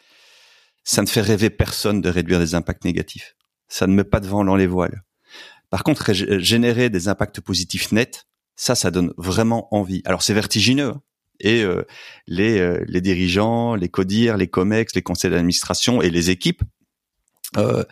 [0.84, 3.34] ça ne fait rêver personne de réduire des impacts négatifs.
[3.68, 5.02] Ça ne met pas devant dans les voiles.
[5.70, 10.02] Par contre, générer des impacts positifs nets, ça, ça donne vraiment envie.
[10.04, 10.90] Alors, c'est vertigineux.
[10.90, 11.02] Hein
[11.40, 11.82] et euh,
[12.26, 16.62] les, euh, les dirigeants, les CODIR, les COMEX, les conseils d'administration et les équipes
[17.56, 17.84] euh,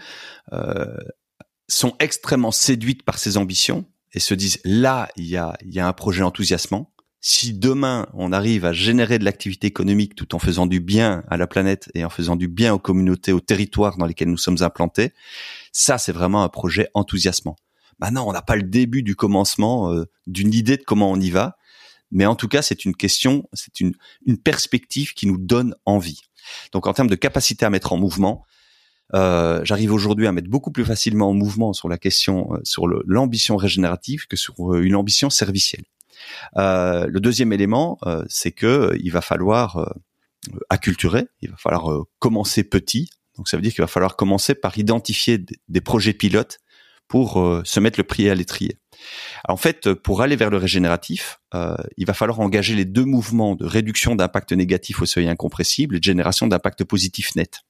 [1.69, 5.87] sont extrêmement séduites par ces ambitions et se disent là il y a, y a
[5.87, 6.93] un projet enthousiasmant.
[7.21, 11.37] Si demain on arrive à générer de l'activité économique tout en faisant du bien à
[11.37, 14.63] la planète et en faisant du bien aux communautés, aux territoires dans lesquels nous sommes
[14.63, 15.13] implantés,
[15.71, 17.57] ça c'est vraiment un projet enthousiasmant.
[18.01, 19.95] Maintenant, on n'a pas le début du commencement
[20.27, 21.57] d'une idée de comment on y va,
[22.13, 23.95] mais en tout cas, c'est une question, c'est une,
[24.45, 26.21] perspective qui nous donne envie.
[26.73, 28.45] Donc en termes de capacité à mettre en mouvement,
[29.15, 32.87] euh, j'arrive aujourd'hui à mettre beaucoup plus facilement en mouvement sur la question, euh, sur
[32.87, 35.85] l'ambition régénérative que sur une ambition servicielle.
[36.55, 37.99] le deuxième élément,
[38.29, 39.95] c'est que il va falloir
[40.69, 43.11] acculturer, il va falloir commencer petit.
[43.37, 46.59] Donc ça veut dire qu'il va falloir commencer par identifier des projets pilotes
[47.09, 48.82] pour se mettre le prix à l'étrier.
[49.49, 53.55] En fait, pour aller vers le régénératif, euh, il va falloir engager les deux mouvements
[53.55, 57.61] de réduction d'impact négatif au seuil incompressible et de génération d'impact positif net.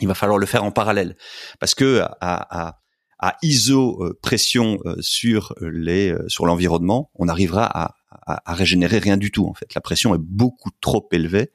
[0.00, 1.16] Il va falloir le faire en parallèle
[1.60, 2.78] parce que à,
[3.20, 7.96] à, ISO euh, pression euh, sur les sur l'environnement, on arrivera à,
[8.26, 9.74] à, régénérer rien du tout en fait.
[9.74, 11.50] La pression est beaucoup trop élevée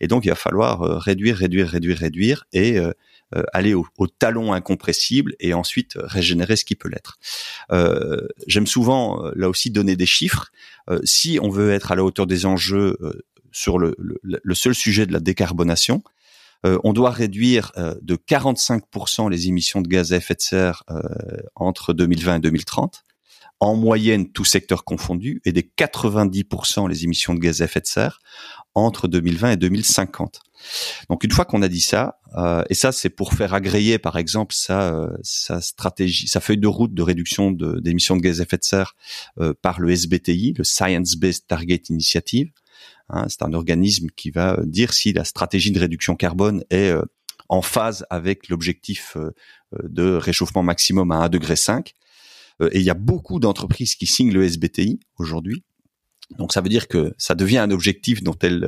[0.00, 2.92] et donc il va falloir réduire, réduire, réduire, réduire et euh,
[3.52, 3.86] aller au,
[4.18, 7.18] talon incompressible et ensuite régénérer ce qui peut l'être.
[7.72, 10.50] Euh, j'aime souvent euh, là aussi donner des chiffres.
[11.04, 12.98] si on veut être à la hauteur des enjeux
[13.52, 13.94] sur le,
[14.52, 16.02] seul sujet de la décarbonation,
[16.62, 20.84] on doit réduire de 45% les émissions de gaz à effet de serre
[21.54, 23.04] entre 2020 et 2030
[23.60, 27.86] en moyenne tout secteur confondu, et des 90% les émissions de gaz à effet de
[27.86, 28.20] serre
[28.74, 30.40] entre 2020 et 2050.
[31.08, 34.18] Donc une fois qu'on a dit ça, euh, et ça c'est pour faire agréer par
[34.18, 38.44] exemple sa, euh, sa stratégie, sa feuille de route de réduction d'émissions de, gaz à
[38.44, 38.96] effet de serre
[39.38, 42.50] euh, par le SBTI, le Science Based Target Initiative.
[43.08, 46.92] Hein, c'est un organisme qui va dire si la stratégie de réduction carbone est
[47.48, 49.16] en phase avec l'objectif
[49.82, 51.54] de réchauffement maximum à 1,5 degré.
[52.72, 55.62] Et il y a beaucoup d'entreprises qui signent le SBTI aujourd'hui.
[56.38, 58.64] Donc ça veut dire que ça devient un objectif dont elles,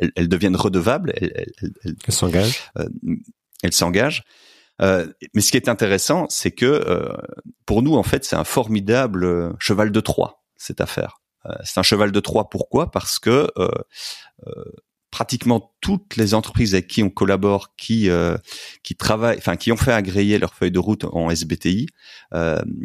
[0.00, 1.12] elles, elles deviennent redevables.
[1.16, 2.60] Elles, s'engagent.
[2.78, 2.88] Euh,
[3.62, 4.24] elles s'engagent.
[4.80, 7.14] Euh, mais ce qui est intéressant, c'est que euh,
[7.66, 11.20] pour nous, en fait, c'est un formidable euh, cheval de Troie cette affaire.
[11.46, 12.48] Euh, c'est un cheval de Troie.
[12.48, 12.90] Pourquoi?
[12.90, 13.48] Parce que
[15.10, 18.08] pratiquement toutes les entreprises avec qui on collabore, qui
[18.82, 21.88] qui travaillent, enfin qui ont fait agréer leur feuille de route en SBTI,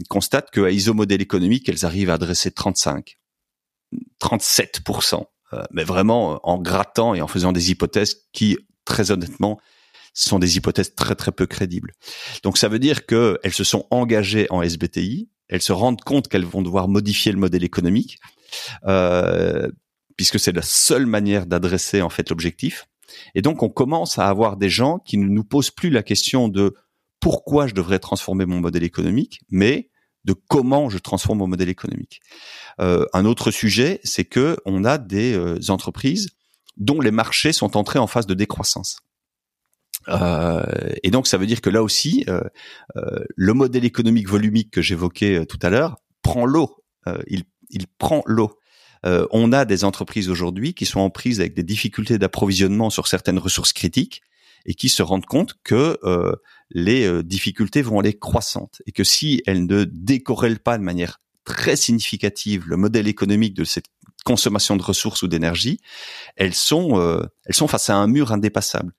[0.10, 3.20] constatent qu'à ISO modèle économique, elles arrivent à adresser 35,
[4.20, 4.82] 37
[5.54, 9.60] euh, mais vraiment euh, en grattant et en faisant des hypothèses qui, très honnêtement,
[10.14, 11.92] sont des hypothèses très très peu crédibles.
[12.44, 16.46] Donc ça veut dire qu'elles se sont engagées en SBTI, elles se rendent compte qu'elles
[16.46, 18.20] vont devoir modifier le modèle économique,
[18.86, 19.70] euh,
[20.18, 22.88] puisque c'est la seule manière d'adresser en fait l'objectif.
[23.36, 26.48] Et donc on commence à avoir des gens qui ne nous posent plus la question
[26.48, 26.74] de
[27.20, 29.90] pourquoi je devrais transformer mon modèle économique, mais
[30.26, 32.22] de comment je transforme mon modèle économique.
[32.82, 36.32] Euh, un autre sujet, c'est que on a des euh, entreprises
[36.78, 39.00] dont les marchés sont entrés en phase de décroissance.
[40.10, 40.66] Euh,
[41.04, 42.26] et donc ça veut dire que là aussi,
[43.36, 46.84] le modèle économique volumique que j'évoquais tout à l'heure prend l'eau.
[47.28, 48.60] il, il prend l'eau.
[49.04, 53.40] on a des entreprises aujourd'hui qui sont en prise avec des difficultés d'approvisionnement sur certaines
[53.40, 54.22] ressources critiques
[54.66, 56.36] et qui se rendent compte que euh,
[56.72, 61.22] les euh, difficultés vont aller croissantes et que si elles ne décorrèlent pas de manière
[61.44, 63.86] très significative le modèle économique de cette
[64.24, 65.80] consommation de ressources ou d'énergie,
[66.36, 68.94] elles sont euh, elles sont face à un mur indépassable.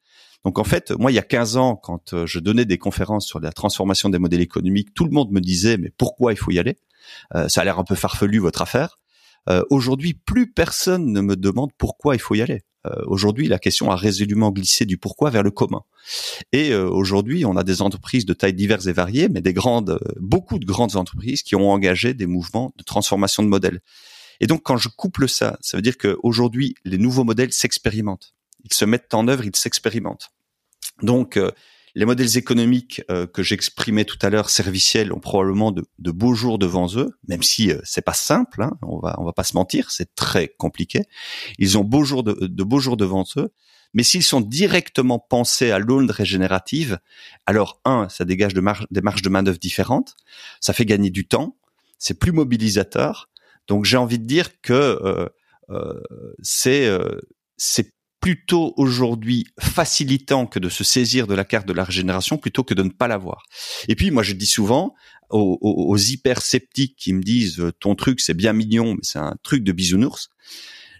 [0.44, 3.40] Donc en fait, moi il y a 15 ans quand je donnais des conférences sur
[3.40, 6.60] la transformation des modèles économiques, tout le monde me disait mais pourquoi il faut y
[6.60, 6.76] aller?
[7.48, 9.00] Ça a l'air un peu farfelu votre affaire.
[9.70, 12.62] Aujourd'hui, plus personne ne me demande pourquoi il faut y aller.
[12.86, 15.82] Euh, aujourd'hui, la question a résolument glissé du pourquoi vers le commun.
[16.52, 19.90] Et euh, aujourd'hui, on a des entreprises de tailles diverses et variées, mais des grandes,
[19.90, 23.80] euh, beaucoup de grandes entreprises qui ont engagé des mouvements de transformation de modèles.
[24.40, 28.34] Et donc, quand je couple ça, ça veut dire qu'aujourd'hui, les nouveaux modèles s'expérimentent.
[28.64, 30.30] Ils se mettent en œuvre, ils s'expérimentent.
[31.02, 31.38] Donc,
[31.96, 36.58] les modèles économiques euh, que j'exprimais tout à l'heure, serviciels, ont probablement de, beaux jours
[36.58, 38.62] devant eux, même si euh, c'est pas simple.
[38.62, 41.04] Hein, on va on va pas se mentir, c'est très compliqué.
[41.58, 43.50] Ils ont beaux jours de, beaux jours devant eux.
[43.94, 46.98] Mais s'ils sont directement pensés à l'aune régénérative,
[47.46, 50.16] alors un, ça dégage de des marges de manœuvre différentes,
[50.60, 51.56] ça fait gagner du temps,
[51.98, 53.30] c'est plus mobilisateur.
[53.68, 55.28] Donc j'ai envie de dire que euh,
[55.70, 56.02] euh,
[56.42, 56.90] c'est
[57.56, 57.95] c'est
[58.26, 62.74] plutôt aujourd'hui facilitant que de se saisir de la carte de la régénération plutôt que
[62.74, 63.44] de ne pas l'avoir.
[63.86, 64.96] Et puis moi je dis souvent
[65.30, 69.20] aux, aux, hyper sceptiques qui me disent euh, ton truc c'est bien mignon mais c'est
[69.20, 70.30] un truc de bisounours.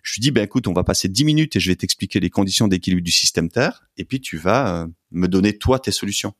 [0.04, 2.68] Je dis ben écoute on va passer 10 minutes et je vais t'expliquer les conditions
[2.68, 6.32] d'équilibre du système Terre et puis tu vas euh, me donner toi tes solutions.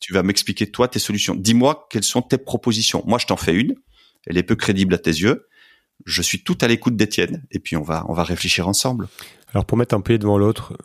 [0.00, 1.34] Tu vas m'expliquer toi tes solutions.
[1.34, 3.02] Dis-moi quelles sont tes propositions.
[3.06, 3.74] Moi je t'en fais une,
[4.26, 5.46] elle est peu crédible à tes yeux.
[6.04, 9.08] Je suis tout à l'écoute d'Étienne et puis on va on va réfléchir ensemble.
[9.52, 10.76] Alors pour mettre un pied devant l'autre,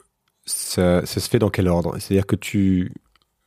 [0.45, 1.97] ça, se fait dans quel ordre?
[1.99, 2.91] C'est-à-dire que tu,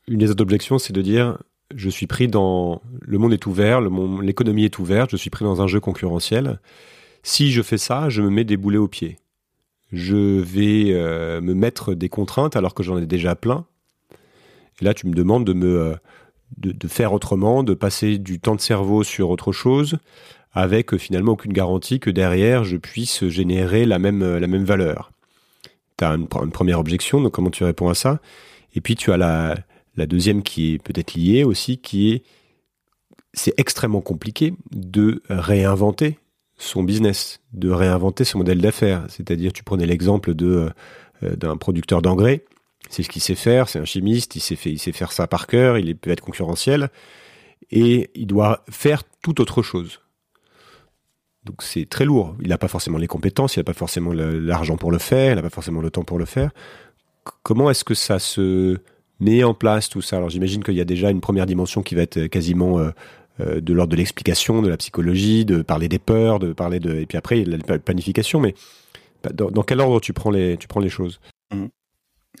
[0.07, 1.37] une des objections, c'est de dire
[1.75, 5.61] je suis pris dans le monde est ouvert, l'économie est ouverte, je suis pris dans
[5.61, 6.59] un jeu concurrentiel.
[7.23, 9.17] Si je fais ça, je me mets des boulets aux pieds.
[9.91, 13.65] je vais euh, me mettre des contraintes alors que j'en ai déjà plein.
[14.81, 15.95] Et là, tu me demandes de me euh,
[16.57, 19.97] de, faire autrement, de passer du temps de cerveau sur autre chose,
[20.53, 25.11] avec finalement aucune garantie que derrière je puisse générer la même la même valeur.
[25.97, 28.19] Tu as une, première objection, donc comment tu réponds à ça?
[28.75, 29.55] Et puis tu as la
[29.95, 32.23] la deuxième qui est peut-être liée aussi, qui est
[33.33, 36.19] c'est extrêmement compliqué de réinventer
[36.57, 39.05] son business, de réinventer son modèle d'affaires.
[39.09, 40.69] C'est-à-dire, tu prenais l'exemple de
[41.23, 42.45] euh, d'un producteur d'engrais,
[42.89, 45.47] c'est ce qu'il sait faire, c'est un chimiste, il sait, il sait faire ça par
[45.47, 46.89] cœur, il peut être concurrentiel,
[47.71, 50.01] et il doit faire tout autre chose.
[51.45, 52.35] Donc c'est très lourd.
[52.41, 55.35] Il n'a pas forcément les compétences, il n'a pas forcément l'argent pour le faire, il
[55.35, 56.51] n'a pas forcément le temps pour le faire.
[57.43, 58.77] Comment est-ce que ça se
[59.19, 60.17] met en place tout ça?
[60.17, 62.91] Alors j'imagine qu'il y a déjà une première dimension qui va être quasiment euh,
[63.39, 66.95] euh, de l'ordre de l'explication, de la psychologie, de parler des peurs, de parler de
[66.95, 68.39] et puis après la planification.
[68.39, 68.55] Mais
[69.23, 71.19] bah, dans, quel ordre tu prends les tu prends les choses?
[71.51, 71.65] Mmh.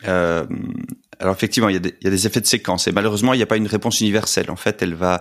[0.07, 0.45] euh,
[1.19, 3.33] Alors effectivement, il y, a des, il y, a des, effets de séquence et malheureusement,
[3.33, 4.49] il n'y a pas une réponse universelle.
[4.49, 5.17] En fait, elle va euh,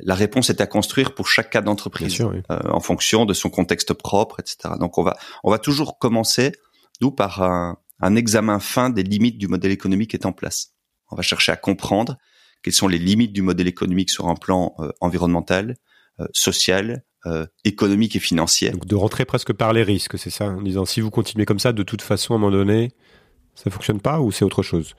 [0.00, 3.92] la réponse est à construire pour chaque cas d'entreprise euh, en fonction de son contexte
[3.92, 4.74] propre, etc.
[4.80, 6.52] Donc on va on va toujours commencer
[7.00, 10.74] nous par un, un examen fin des limites du modèle économique qui est en place.
[11.10, 12.16] On va chercher à comprendre
[12.62, 15.76] quelles sont les limites du modèle économique sur un plan euh, environnemental,
[16.20, 18.70] euh, social, euh, économique et financier.
[18.70, 21.58] Donc de rentrer presque par les risques, c'est ça, en disant si vous continuez comme
[21.58, 22.92] ça, de toute façon, à un moment donné,
[23.54, 24.94] ça fonctionne pas ou c'est autre chose?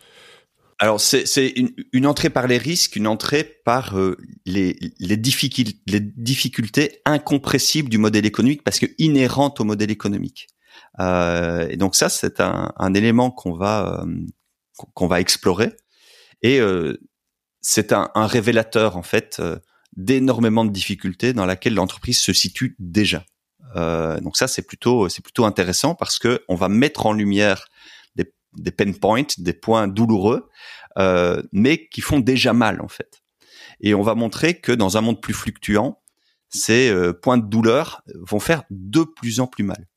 [0.79, 3.95] Alors c'est une, une, entrée par les risques, une entrée par
[4.45, 10.47] les, les, difficultés, les difficultés incompressibles du modèle économique parce que inhérentes au modèle économique.
[10.99, 14.05] Euh, et donc ça c'est un, un, élément qu'on va
[14.93, 15.75] qu'on va explorer.
[16.41, 16.97] Et euh,
[17.61, 19.57] c'est un, révélateur en fait euh,
[19.95, 23.23] d'énormément de difficultés dans laquelle l'entreprise se situe déjà.
[23.75, 27.67] Euh, donc ça c'est plutôt c'est plutôt intéressant parce que on va mettre en lumière
[28.55, 30.49] des, pain points, des points douloureux,
[30.97, 33.23] euh, mais qui font déjà mal en fait.
[33.79, 36.01] Et on va montrer que dans un monde plus fluctuant,
[36.49, 39.87] ces points de douleur vont faire de plus en plus mal.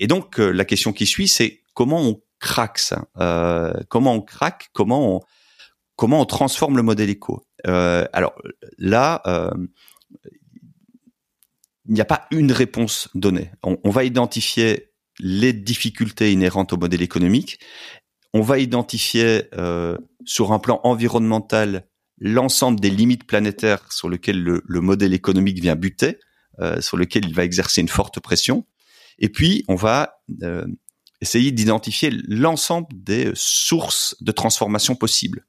[0.00, 3.06] et donc la question qui suit, c'est comment on craque ça?
[3.88, 4.70] Comment on craque?
[4.72, 5.20] Comment on
[5.98, 7.44] comment on transforme le modèle éco?
[7.66, 8.34] Euh, alors
[8.78, 9.50] là, euh,
[11.86, 13.50] il n'y a pas une réponse donnée.
[13.62, 14.87] On, va identifier
[15.20, 17.58] les difficultés inhérentes au modèle économique.
[18.34, 21.86] On va identifier euh, sur un plan environnemental
[22.18, 26.18] l'ensemble des limites planétaires sur lesquelles le, le modèle économique vient buter,
[26.80, 28.66] sur lesquelles il va exercer une forte pression.
[29.20, 30.20] Et puis, on va
[31.20, 35.46] essayer d'identifier l'ensemble des sources de transformation possibles.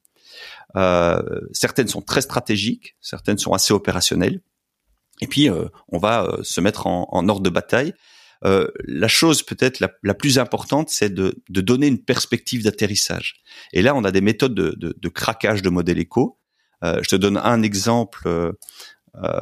[0.76, 4.42] Euh, certaines sont très stratégiques, certaines sont assez opérationnelles.
[5.22, 7.94] Et puis, euh, on va euh, se mettre en, ordre de bataille.
[8.42, 13.42] La chose peut-être la, plus importante, c'est de, de, donner une perspective d'atterrissage.
[13.74, 16.40] Et là, on a des méthodes de, de, de craquage de modèle éco.
[16.82, 19.40] je te donne un exemple euh,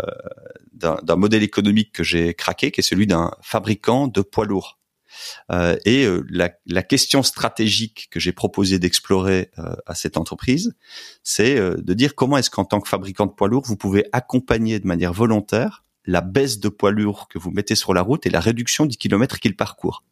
[0.74, 4.78] d'un modèle économique que j'ai craqué, qui est celui d'un fabricant de poids lourds.
[5.52, 10.76] Euh, et euh, la, la, question stratégique que j'ai proposé d'explorer euh, à cette entreprise,
[11.24, 14.80] c'est de dire comment est-ce qu'en tant que fabricant de poids lourds, vous pouvez accompagner
[14.80, 18.30] de manière volontaire la baisse de poids lourds que vous mettez sur la route et
[18.30, 20.03] la réduction des kilomètres qu'il parcourt,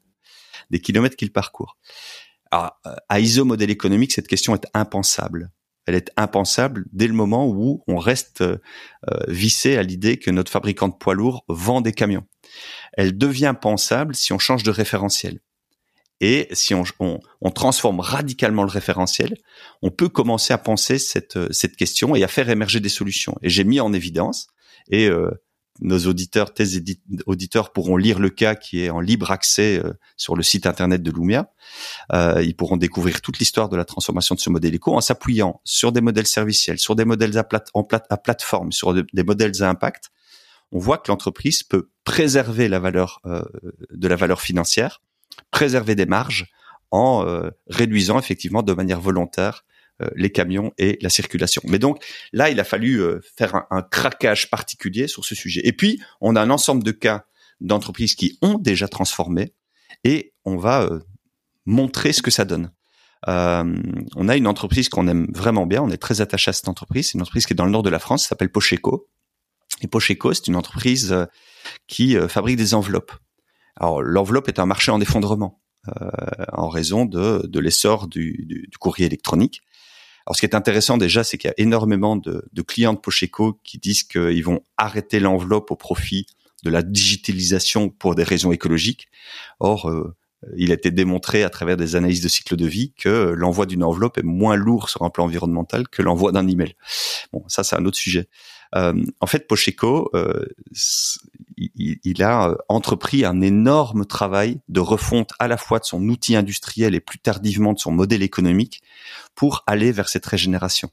[0.69, 1.77] des kilomètres qu'il parcourt.
[2.51, 2.79] Alors,
[3.09, 5.51] à ISO modèle économique, cette question est impensable.
[5.87, 8.43] Elle est impensable dès le moment où on reste
[9.27, 12.25] vissé à l'idée que notre fabricant de poids lourds vend des camions
[12.93, 15.39] elle devient pensable si on change de référentiel.
[16.21, 16.85] Et si on,
[17.53, 19.35] transforme radicalement le référentiel,
[19.81, 23.35] on peut commencer à penser cette, cette question et à faire émerger des solutions.
[23.41, 24.47] Et j'ai mis en évidence,
[24.89, 25.29] et euh,
[25.82, 26.65] nos auditeurs, tes
[27.26, 31.03] auditeurs pourront lire le cas qui est en libre accès euh, sur le site internet
[31.03, 31.51] de Lumia.
[32.13, 35.61] Euh, ils pourront découvrir toute l'histoire de la transformation de ce modèle éco en s'appuyant
[35.63, 37.69] sur des modèles serviciels, sur des modèles à, plate,
[38.09, 40.11] à plateforme, sur des modèles à impact,
[40.71, 43.43] on voit que l'entreprise peut préserver la valeur euh,
[43.91, 45.01] de la valeur financière,
[45.51, 46.51] préserver des marges
[46.91, 49.65] en euh, réduisant effectivement de manière volontaire
[50.15, 51.61] les camions et la circulation.
[51.65, 53.01] Mais donc là, il a fallu
[53.37, 55.61] faire un, craquage particulier sur ce sujet.
[55.63, 57.25] Et puis, on a un ensemble de cas
[57.61, 59.53] d'entreprises qui ont déjà transformé
[60.03, 60.89] et on va
[61.65, 62.71] montrer ce que ça donne.
[63.25, 67.07] on a une entreprise qu'on aime vraiment bien, on est très attaché à cette entreprise,
[67.07, 69.07] c'est une entreprise qui est dans le nord de la France, s'appelle Pocheco.
[69.81, 71.25] Et Pocheco, c'est une entreprise euh,
[71.87, 73.11] qui euh, fabrique des enveloppes.
[73.75, 76.09] Alors l'enveloppe est un marché en effondrement euh,
[76.53, 79.61] en raison de, l'essor du, courrier électronique.
[80.26, 82.99] Alors ce qui est intéressant déjà, c'est qu'il y a énormément de, de clients de
[82.99, 86.26] Pocheco qui disent qu'ils vont arrêter l'enveloppe au profit
[86.63, 89.07] de la digitalisation pour des raisons écologiques.
[89.59, 89.91] Or,
[90.57, 93.84] il a été démontré à travers des analyses de cycle de vie que l'envoi d'une
[93.84, 96.76] enveloppe est moins lourd sur un plan environnemental que l'envoi d'un email.
[97.32, 98.28] Bon, ça c'est un autre sujet.
[98.76, 100.45] Euh, en fait, Pocheco, euh,
[101.57, 106.36] il, a euh, entrepris un énorme travail de refonte à la fois de son outil
[106.36, 108.82] industriel et plus tardivement de son modèle économique
[109.36, 110.89] pour aller vers cette régénération.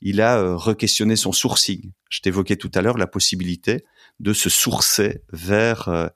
[0.00, 1.92] Il a re-questionné son sourcing.
[2.10, 3.84] Je t'évoquais tout à l'heure la possibilité
[4.20, 6.10] de se sourcer vers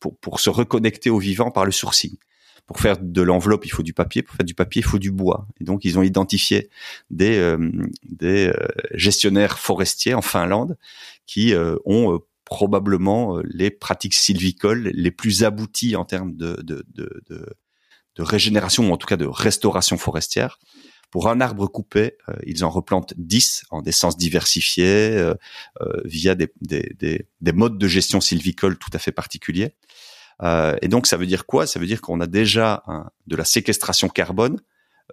[0.00, 2.16] pour, pour, se reconnecter au vivant par le sourcing
[2.66, 4.22] pour faire de l'enveloppe, il faut du papier.
[4.22, 5.46] Pour faire du papier, il faut du bois.
[5.60, 6.70] Et donc, ils ont identifié
[7.10, 7.70] des, euh,
[8.04, 8.54] des euh,
[8.94, 10.76] gestionnaires forestiers en Finlande
[11.26, 17.22] qui euh, ont probablement les pratiques sylvicoles les plus abouties en termes de, de, de,
[17.28, 20.58] de, régénération ou en tout cas de restauration forestière.
[21.10, 25.32] Pour un arbre coupé, ils en replantent 10 en des sens diversifiés
[26.04, 29.74] via des, des, des, des, modes de gestion sylvicole tout à fait particuliers.
[30.42, 31.66] Euh, et donc ça veut dire quoi?
[31.66, 32.82] Ça veut dire qu'on a déjà
[33.26, 34.60] de la séquestration carbone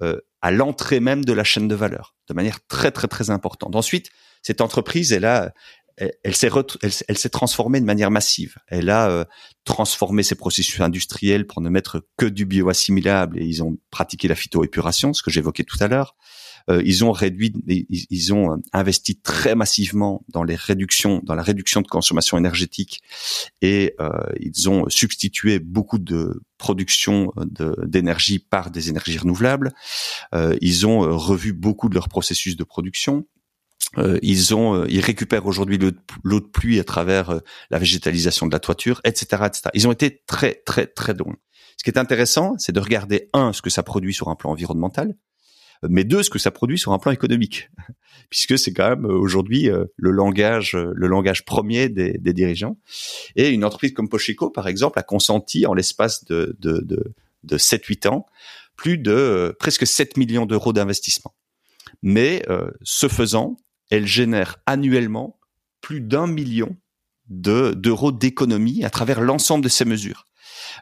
[0.01, 3.75] euh, à l'entrée même de la chaîne de valeur, de manière très très très importante.
[3.75, 4.09] Ensuite,
[4.41, 5.53] cette entreprise, elle a,
[5.97, 6.49] elle, s'est
[6.81, 8.57] elle, s'est transformée de manière massive.
[8.67, 9.25] Elle a euh,
[9.65, 14.35] transformé ses processus industriels pour ne mettre que du bioassimilable et ils ont pratiqué la
[14.35, 16.15] phytoépuration, ce que j'évoquais tout à l'heure.
[16.69, 21.43] Euh, ils ont réduit, ils, ont euh, investi très massivement dans les réductions, dans la
[21.43, 23.01] réduction de consommation énergétique,
[23.61, 24.09] et euh,
[24.39, 27.31] ils ont substitué beaucoup de production
[27.85, 29.73] d'énergie par des énergies renouvelables.
[30.61, 33.25] ils ont revu beaucoup de leurs processus de production.
[34.21, 35.79] ils ont, ils récupèrent aujourd'hui
[36.23, 37.41] l'eau de pluie à travers
[37.71, 39.61] la végétalisation de la toiture, etc., etc.
[39.73, 41.35] Ils ont été très, très, très loin.
[41.77, 44.51] Ce qui est intéressant, c'est de regarder un ce que ça produit sur un plan
[44.51, 45.15] environnemental,
[45.89, 47.69] mais deux, ce que ça produit sur un plan économique,
[48.29, 52.33] puisque c'est quand même euh, aujourd'hui euh, le langage, euh, le langage premier des, des,
[52.33, 52.77] dirigeants.
[53.35, 57.13] Et une entreprise comme Pocheco, par exemple, a consenti en l'espace de, de, de,
[57.43, 58.25] de 7-8 ans
[58.75, 61.35] plus de presque 7 millions d'euros d'investissement.
[62.01, 62.43] Mais
[62.81, 63.57] ce faisant,
[63.91, 65.39] elle génère annuellement
[65.81, 66.75] plus d'un million
[67.31, 70.25] d'euros d'économie à travers l'ensemble de ces mesures.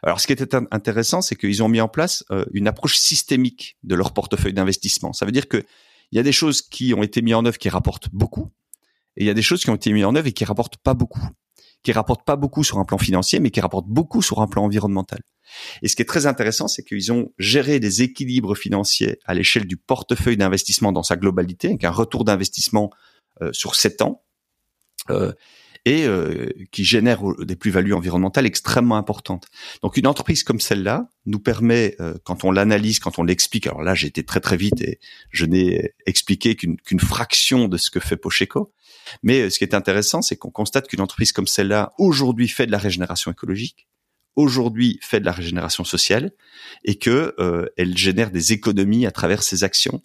[0.02, 3.76] Alors, ce qui était intéressant, c'est qu'ils ont mis en place euh, une approche systémique
[3.82, 5.12] de leur portefeuille d'investissement.
[5.12, 5.64] Ça veut dire que
[6.12, 8.50] il y a des choses qui ont été mises en œuvre qui rapportent beaucoup,
[9.16, 10.76] et il y a des choses qui ont été mises en œuvre et qui rapportent
[10.76, 11.24] pas beaucoup,
[11.82, 14.64] qui rapportent pas beaucoup sur un plan financier, mais qui rapportent beaucoup sur un plan
[14.64, 15.20] environnemental.
[15.82, 19.66] Et ce qui est très intéressant, c'est qu'ils ont géré des équilibres financiers à l'échelle
[19.66, 22.90] du portefeuille d'investissement dans sa globalité, avec un retour d'investissement
[23.40, 24.22] euh, sur sept ans.
[25.10, 25.32] Euh,
[25.84, 29.46] et euh, qui génère des plus-values environnementales extrêmement importantes.
[29.82, 33.82] Donc une entreprise comme celle-là nous permet, euh, quand on l'analyse, quand on l'explique, alors
[33.82, 35.00] là j'ai été très très vite et
[35.30, 38.72] je n'ai expliqué qu'une fraction de ce que fait Pocheco,
[39.22, 42.66] mais euh, ce qui est intéressant, c'est qu'on constate qu'une entreprise comme celle-là aujourd'hui fait
[42.66, 43.88] de la régénération écologique,
[44.36, 46.32] aujourd'hui fait de la régénération sociale
[46.84, 47.34] et que
[47.76, 50.00] elle génère des économies à travers ses actions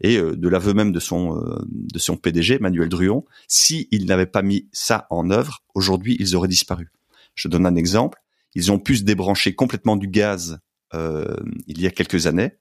[0.00, 4.06] et euh, de l'aveu même de son euh, de son PDG Manuel Druon, si il
[4.06, 6.90] n'avait pas mis ça en œuvre, aujourd'hui ils auraient disparu.
[7.34, 8.18] Je donne un exemple.
[8.54, 10.60] Ils ont pu se débrancher complètement du gaz
[10.94, 12.52] euh, il y a quelques années.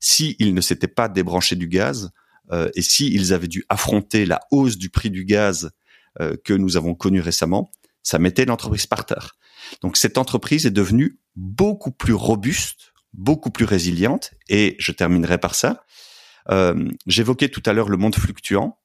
[0.00, 2.10] Si ils ne s'étaient pas débranchés du gaz
[2.52, 5.70] euh, et si ils avaient dû affronter la hausse du prix du gaz
[6.20, 7.70] euh, que nous avons connu récemment,
[8.02, 9.36] ça mettait l'entreprise par terre.
[9.82, 14.32] Donc cette entreprise est devenue beaucoup plus robuste, beaucoup plus résiliente.
[14.48, 15.84] Et je terminerai par ça.
[16.50, 18.78] Euh, j'évoquais tout à l'heure le monde fluctuant.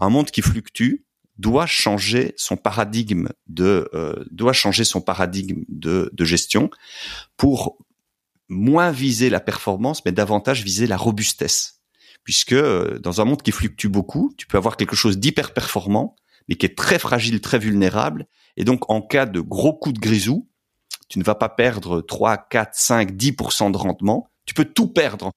[0.00, 1.04] Un monde qui fluctue
[1.38, 6.70] doit changer son paradigme de euh, doit changer son paradigme de, de gestion
[7.36, 7.78] pour
[8.48, 11.80] moins viser la performance, mais davantage viser la robustesse.
[12.24, 16.16] Puisque euh, dans un monde qui fluctue beaucoup, tu peux avoir quelque chose d'hyper performant,
[16.48, 18.26] mais qui est très fragile, très vulnérable.
[18.56, 20.48] Et donc, en cas de gros coup de grisou,
[21.08, 24.28] tu ne vas pas perdre 3, 4, 5, 10% de rendement.
[24.46, 25.32] Tu peux tout perdre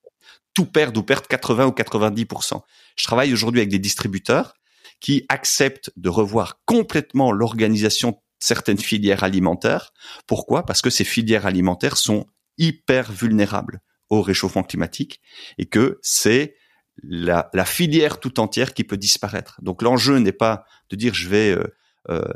[0.57, 2.61] tout perdre ou perdre 80 ou 90%.
[2.95, 4.55] Je travaille aujourd'hui avec des distributeurs
[4.99, 9.93] qui acceptent de revoir complètement l'organisation de certaines filières alimentaires.
[10.25, 10.65] Pourquoi?
[10.65, 12.25] Parce que ces filières alimentaires sont
[12.57, 15.21] hyper vulnérables au réchauffement climatique
[15.59, 16.55] et que c'est
[17.03, 19.59] la, filière tout entière qui peut disparaître.
[19.61, 21.67] Donc l'enjeu n'est pas de dire je vais euh,
[22.09, 22.33] euh,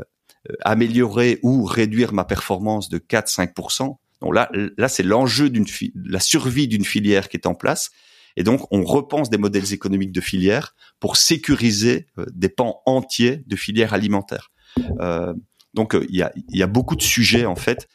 [0.59, 3.95] améliorer ou réduire ma performance de 4-5%.
[4.21, 5.65] Donc là, là c'est l'enjeu d'une
[5.95, 7.89] la survie d'une filière qui est en place
[8.37, 13.43] et donc, on repense des modèles économiques de filières pour sécuriser euh, des pans entiers
[13.47, 14.51] de filières alimentaires.
[14.99, 15.33] Euh,
[15.73, 17.87] donc, euh, il y, a, beaucoup de sujets en fait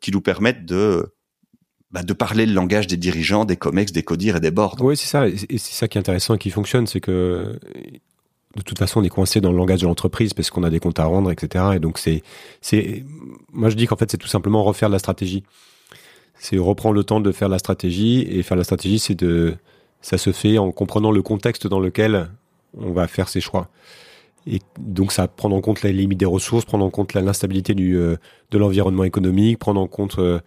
[0.00, 1.12] qui nous permettent de
[1.90, 4.76] bah, de parler le langage des dirigeants, des comex, des codires et des boards.
[4.80, 5.28] Oui, c'est ça.
[5.28, 7.58] Et c'est ça qui est intéressant et qui fonctionne, c'est que
[8.56, 10.80] de toute façon, on est coincé dans le langage de l'entreprise parce qu'on a des
[10.80, 11.64] comptes à rendre, etc.
[11.74, 12.22] Et donc c'est,
[12.62, 13.04] c'est,
[13.52, 15.44] moi je dis qu'en fait c'est tout simplement refaire la stratégie.
[16.38, 19.56] C'est reprendre le temps de faire la stratégie et faire la stratégie, c'est de,
[20.00, 22.28] ça se fait en comprenant le contexte dans lequel
[22.76, 23.68] on va faire ses choix.
[24.46, 27.96] Et donc ça prendre en compte la limite des ressources, prendre en compte l'instabilité du
[27.96, 28.16] euh,
[28.52, 30.38] de l'environnement économique, prendre en compte euh,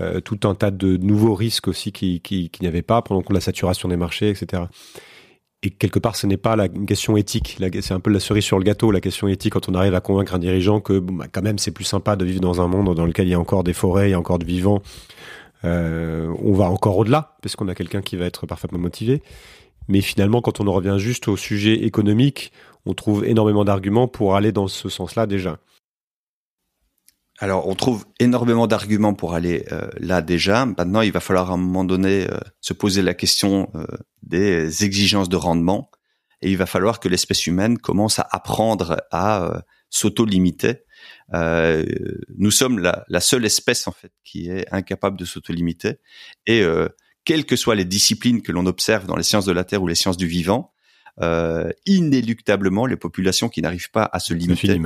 [0.00, 3.22] euh, tout un tas de nouveaux risques aussi qui qui, n'y avait pas, prendre en
[3.22, 4.62] compte la saturation des marchés, etc.
[5.64, 7.58] Et quelque part, ce n'est pas la, question éthique.
[7.80, 10.00] C'est un peu la cerise sur le gâteau, la question éthique, quand on arrive à
[10.00, 12.94] convaincre un dirigeant que bah, quand même c'est plus sympa de vivre dans un monde
[12.94, 14.82] dans lequel il y a encore des forêts, il y a encore de vivants.
[15.64, 19.22] Euh, on va encore au-delà, parce qu'on a quelqu'un qui va être parfaitement motivé.
[19.88, 22.52] Mais finalement, quand on en revient juste au sujet économique,
[22.86, 25.58] on trouve énormément d'arguments pour aller dans ce sens-là déjà.
[27.40, 30.66] Alors, on trouve énormément d'arguments pour aller euh, là déjà.
[30.66, 33.70] Maintenant, il va falloir à un moment donné euh, se poser la question
[34.22, 35.90] des exigences de rendement,
[36.42, 40.84] et il va falloir que l'espèce humaine commence à apprendre à s'auto-limiter.
[41.32, 45.96] Nous sommes la, la, seule espèce en fait qui est incapable de s'auto-limiter,
[46.46, 46.64] et
[47.24, 49.86] quelles que soient les disciplines que l'on observe dans les sciences de la Terre ou
[49.86, 50.72] les sciences du vivant,
[51.20, 54.80] euh, inéluctablement les populations qui n'arrivent pas à se limiter,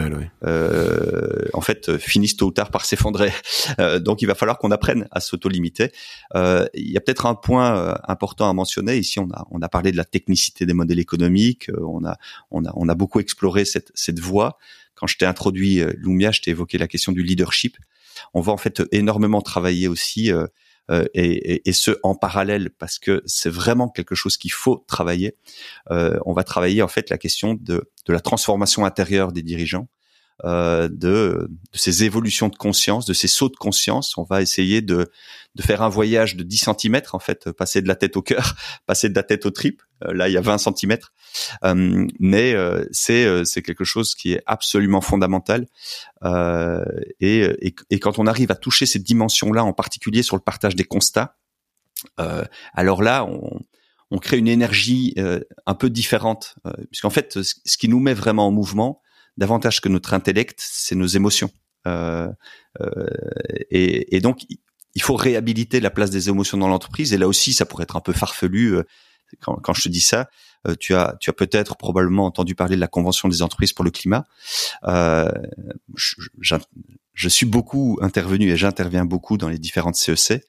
[0.44, 3.32] euh, en fait, euh, finissent tôt ou tard par s'effondrer.
[3.78, 5.92] Euh, donc, il va falloir qu'on apprenne à s'auto-limiter.
[6.34, 8.98] Euh, il y a peut-être un point euh, important à mentionner.
[8.98, 11.70] Ici, on a on a parlé de la technicité des modèles économiques.
[11.80, 12.16] on a
[12.50, 14.58] on a on a beaucoup exploré cette cette voie.
[15.02, 17.76] Quand je t'ai introduit Lumia, je t'ai évoqué la question du leadership.
[18.34, 20.30] On va en fait énormément travailler aussi
[20.92, 25.36] euh, et, et, ce en parallèle parce que c'est vraiment quelque chose qu'il faut travailler.
[25.90, 29.88] Euh, on va travailler en fait la question de la transformation intérieure des dirigeants.
[30.44, 34.18] Euh, de, de, ces évolutions de conscience, de ces sauts de conscience.
[34.18, 35.08] On va essayer de,
[35.54, 38.54] de faire un voyage de 10 cm, en fait, passer de la tête au cœur,
[38.86, 39.82] passer de la tête aux tripes.
[40.04, 40.96] Euh, là, il y a 20 cm.
[41.64, 45.66] Euh, mais euh, c'est c'est quelque chose qui est absolument fondamental.
[47.20, 47.48] Et,
[47.90, 51.36] et, quand on arrive à toucher ces dimensions-là, en particulier sur le partage des constats,
[52.74, 53.60] alors là, on,
[54.10, 55.14] on crée une énergie
[55.66, 56.56] un peu différente,
[56.90, 59.02] puisqu'en fait, ce qui nous met vraiment en mouvement,
[59.36, 61.50] davantage que notre intellect, c'est nos émotions.
[61.86, 62.28] Euh,
[62.80, 63.06] euh,
[63.70, 64.44] et, et, donc,
[64.94, 67.12] il faut réhabiliter la place des émotions dans l'entreprise.
[67.12, 68.76] Et là aussi, ça pourrait être un peu farfelu.
[68.76, 68.82] Euh,
[69.40, 70.28] quand, quand je te dis ça,
[70.66, 73.84] euh, tu as, tu as peut-être probablement entendu parler de la Convention des entreprises pour
[73.84, 74.26] le climat.
[74.84, 75.30] Euh,
[75.96, 76.16] je,
[77.12, 80.44] je, suis beaucoup intervenu et j'interviens beaucoup dans les différentes CEC.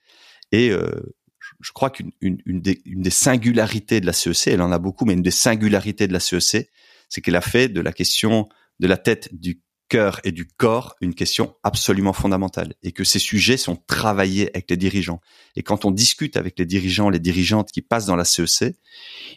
[0.51, 1.15] Et euh,
[1.61, 4.79] je crois qu'une une, une, des, une, des, singularités de la CEC, elle en a
[4.79, 6.69] beaucoup, mais une des singularités de la CEC,
[7.09, 8.49] c'est qu'elle a fait de la question
[8.80, 13.19] de la tête, du cœur et du corps une question absolument fondamentale et que ces
[13.19, 15.21] sujets sont travaillés avec les dirigeants.
[15.55, 18.76] Et quand on discute avec les dirigeants, les dirigeantes qui passent dans la CEC,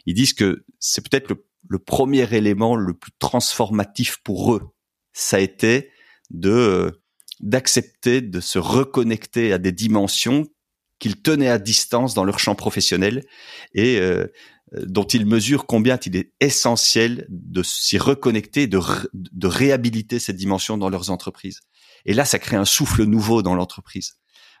[0.05, 1.29] ils disent que c'est peut-être
[1.69, 4.63] le, premier élément le plus transformatif pour eux.
[5.13, 5.91] Ça a été
[6.31, 7.01] de
[7.39, 10.47] d'accepter de se reconnecter à des dimensions
[10.97, 13.23] qu'ils tenaient à distance dans leur champ professionnel
[13.75, 14.27] et euh, euh,
[14.73, 18.79] dont ils mesurent combien il est essentiel de s'y reconnecter, de,
[19.13, 21.61] de réhabiliter cette dimension dans leurs entreprises.
[22.05, 24.17] Et là, ça crée un souffle nouveau dans l'entreprise.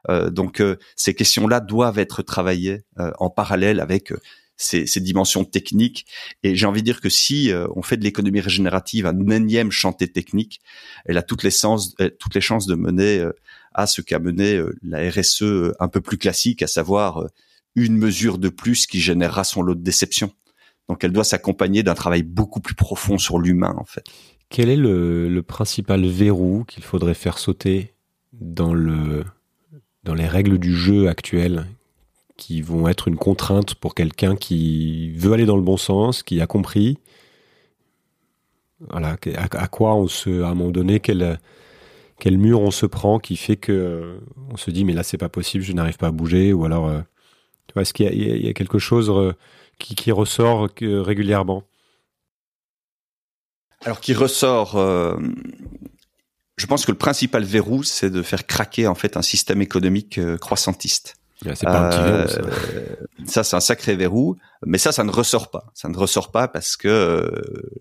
[0.09, 4.13] Euh, donc, euh, ces questions-là doivent être travaillées euh, en parallèle avec
[4.55, 6.05] ces, ces, dimensions techniques.
[6.43, 10.11] Et j'ai envie de dire que si on fait de l'économie régénérative un énième chantier
[10.11, 10.61] technique,
[11.05, 13.23] elle a toutes les, sens, toutes les chances de mener
[13.75, 17.27] à ce qu'a mené la RSE un peu plus classique, à savoir
[17.77, 20.31] une mesure de plus qui générera son lot de déception.
[20.89, 24.03] Donc elle doit s'accompagner d'un travail beaucoup plus profond sur l'humain en fait.
[24.49, 27.93] Quel est le, principal verrou qu'il faudrait faire sauter
[28.33, 29.25] dans le
[30.03, 31.65] dans les règles du jeu actuelles
[32.35, 36.39] qui vont être une contrainte pour quelqu'un qui veut aller dans le bon sens, qui
[36.39, 36.97] a compris?
[38.89, 41.39] Voilà, à, quoi on se, à un moment donné, quel,
[42.19, 44.19] quel mur on se prend qui fait que
[44.51, 46.89] on se dit mais là c'est pas possible, je n'arrive pas à bouger, ou alors
[47.75, 49.33] euh, est-ce qu'il y, a quelque chose euh,
[49.79, 51.63] qui, ressort régulièrement?
[53.85, 55.17] Alors qui ressort, euh,
[56.57, 60.17] je pense que le principal verrou, c'est de faire craquer en fait un système économique
[60.17, 61.15] euh, croissantiste.
[61.41, 62.51] c'est pas un petit verrou,
[63.25, 63.25] ça.
[63.25, 65.71] ça c'est un sacré verrou, mais ça, ça ne ressort pas.
[65.75, 67.31] Ça ne ressort pas parce que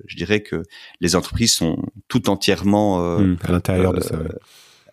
[0.07, 0.63] je dirais que
[1.01, 1.79] les entreprises sont
[2.09, 4.17] tout entièrement mmh, à l'intérieur de ça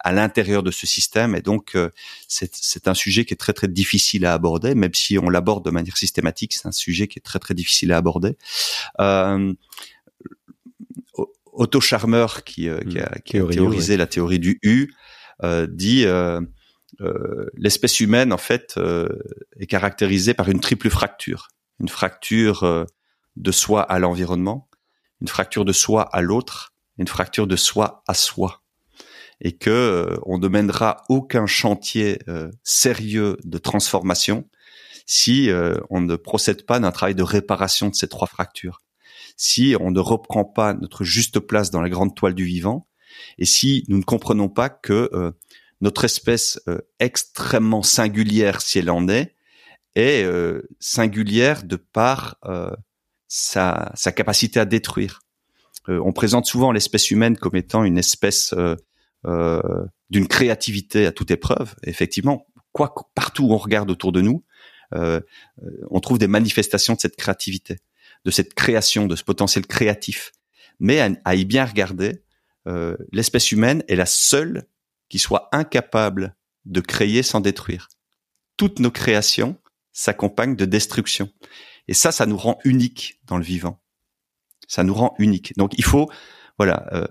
[0.03, 1.35] à l'intérieur de ce système.
[1.35, 1.89] Et donc, euh,
[2.27, 5.71] c'est un sujet qui est très très difficile à aborder, même si on l'aborde de
[5.71, 6.53] manière systématique.
[6.53, 8.37] C'est un sujet qui est très très difficile à aborder.
[8.99, 9.53] Euh,
[11.53, 14.93] Otto Scharmer, qui, euh, qui, a, qui a théorisé la théorie du U,
[15.43, 16.41] euh, dit euh,
[17.55, 18.79] l'espèce humaine en fait
[19.59, 21.49] est caractérisée par une triple fracture,
[21.79, 22.87] une fracture
[23.35, 24.69] de soi à l'environnement,
[25.21, 28.62] une fracture de soi à l'autre, une fracture de soi à soi
[29.43, 34.49] et que euh, on ne mènera aucun chantier euh, sérieux de transformation
[35.05, 38.81] si euh, on ne procède pas d'un travail de réparation de ces trois fractures,
[39.35, 42.87] si on ne reprend pas notre juste place dans la grande toile du vivant,
[43.37, 45.33] et si nous ne comprenons pas que
[45.81, 46.59] notre espèce
[46.99, 49.35] extrêmement singulière, si elle en est,
[49.95, 50.25] est
[50.79, 52.37] singulière de par
[53.27, 55.19] sa, sa, capacité à détruire.
[55.87, 58.75] on présente souvent l'espèce humaine comme étant une espèce euh,
[59.25, 61.75] d'une créativité à toute épreuve.
[61.83, 64.43] Effectivement, quoi partout où on regarde autour de nous,
[64.93, 65.21] euh,
[65.89, 67.79] on trouve des manifestations de cette créativité,
[68.25, 70.31] de cette création, de ce potentiel créatif.
[70.79, 72.23] Mais à, y bien regarder,
[72.67, 74.67] euh, l'espèce humaine est la seule
[75.09, 77.89] qui soit incapable de créer sans détruire.
[78.57, 79.57] Toutes nos créations
[79.91, 81.29] s'accompagnent de destruction.
[81.87, 83.79] Et ça, ça nous rend unique dans le vivant.
[84.67, 85.55] Ça nous rend unique.
[85.57, 86.09] Donc il faut,
[86.57, 87.07] voilà, euh,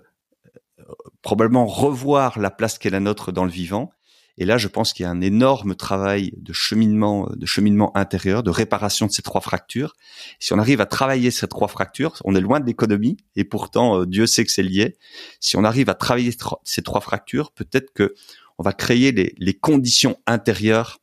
[1.22, 3.92] probablement revoir la place qu'est la nôtre dans le vivant.
[4.38, 8.42] Et là, je pense qu'il y a un énorme travail de cheminement, de cheminement intérieur,
[8.42, 9.94] de réparation de ces trois fractures.
[10.38, 14.00] Si on arrive à travailler ces trois fractures, on est loin de l'économie, et pourtant
[14.00, 14.96] euh, Dieu sait que c'est lié.
[15.40, 18.14] Si on arrive à travailler ces trois fractures, peut-être que
[18.58, 21.00] on va créer les, conditions intérieures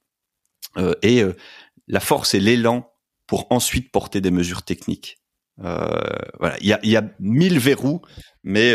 [0.78, 1.36] euh, et euh,
[1.88, 2.92] la force et l'élan
[3.28, 5.18] pour ensuite porter des mesures techniques.
[5.58, 8.02] voilà, il y a, y a mille verrous,
[8.44, 8.74] mais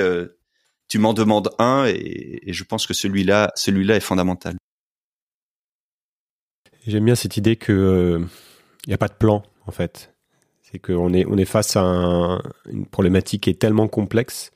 [0.95, 4.55] tu m'en demandes un et, je pense que celui-là, celui-là est fondamental.
[6.87, 8.27] J'aime bien cette idée que il euh,
[8.87, 10.15] n'y a pas de plan en fait.
[10.63, 11.83] C'est qu'on est on est face à
[12.71, 14.53] une problématique qui est tellement complexe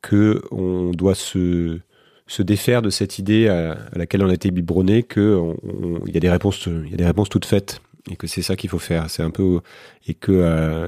[0.00, 1.80] que on doit se
[2.28, 5.42] se défaire de cette idée à, laquelle on a été biberonné que
[6.06, 8.54] il y a des réponses y a des réponses toutes faites et que c'est ça
[8.54, 9.10] qu'il faut faire.
[9.10, 9.60] C'est un peu
[10.06, 10.86] et que euh,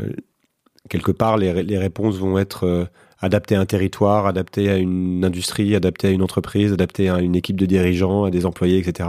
[0.88, 2.84] quelque part les, les réponses vont être euh,
[3.20, 7.34] adapté à un territoire, adapté à une industrie, adapté à une entreprise, adapté à une
[7.34, 9.08] équipe de dirigeants, à des employés, etc.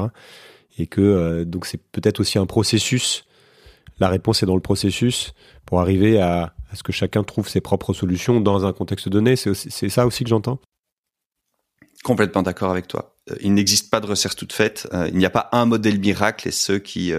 [0.78, 3.26] Et que euh, donc c'est peut-être aussi un processus.
[4.00, 5.34] La réponse est dans le processus
[5.66, 9.36] pour arriver à, à, ce que chacun trouve ses propres solutions dans un contexte donné.
[9.36, 10.60] C'est ça aussi que j'entends?
[12.04, 13.18] Complètement d'accord avec toi.
[13.30, 14.88] Euh, il n'existe pas de recette toute faite.
[14.94, 17.14] Euh, il n'y a pas un modèle miracle et ceux qui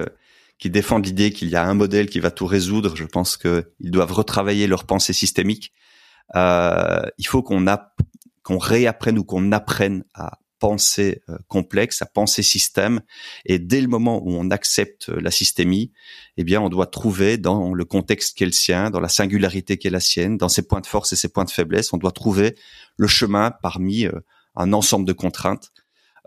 [0.60, 3.64] qui défendent l'idée qu'il y a un modèle qui va tout résoudre, je pense qu'ils
[3.80, 5.79] doivent retravailler leur pensée systémique euh,
[6.34, 7.64] il faut qu'on
[8.42, 13.00] qu'on réapprenne ou qu'on apprenne à penser euh, complexe, à penser système.
[13.46, 15.90] Et dès le moment où on accepte la systémie,
[16.36, 19.78] eh bien, on doit trouver dans le contexte qui est le sien, dans la singularité
[19.78, 21.96] qui est la sienne, dans ses points de force et ses points de faiblesse, on
[21.96, 22.54] doit trouver
[22.96, 24.12] le chemin parmi euh,
[24.54, 25.72] un ensemble de contraintes.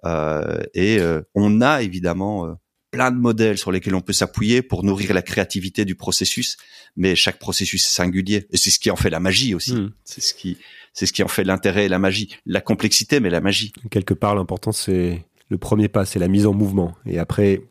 [0.05, 0.99] Euh, et
[1.33, 2.57] on a évidemment
[2.93, 6.57] plein de modèles sur lesquels on peut s'appuyer pour nourrir la créativité du processus,
[6.95, 9.73] mais chaque processus est singulier et c'est ce qui en fait la magie aussi.
[9.73, 9.91] Hmm.
[10.05, 10.59] C'est ce qui
[10.93, 13.73] c'est ce qui en fait l'intérêt et la magie, la complexité mais la magie.
[13.89, 17.63] Quelque part l'important c'est le premier pas, c'est la mise en mouvement et après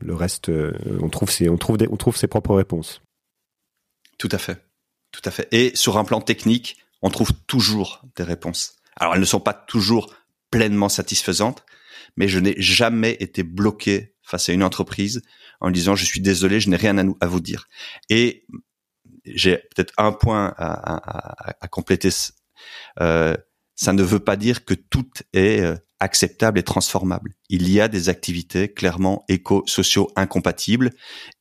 [0.00, 3.02] le reste euh, on trouve ses on trouve on trouve ses propres réponses.
[4.16, 4.64] Tout à fait.
[5.12, 5.48] Tout à fait.
[5.52, 8.76] Et sur un plan technique, on trouve toujours des réponses.
[8.96, 10.14] Alors elles ne sont pas toujours
[10.50, 11.62] pleinement satisfaisantes,
[12.16, 15.22] mais je n'ai jamais été bloqué face à une entreprise
[15.60, 17.68] en disant je suis désolé, je n'ai rien à, vous dire.
[18.10, 18.44] Et
[19.24, 22.10] j'ai peut-être un point à, compléter.
[23.00, 23.36] Euh,
[23.76, 27.34] ça ne veut pas dire que tout est euh, acceptable et transformable.
[27.48, 30.90] Il y a des activités clairement éco-sociaux incompatibles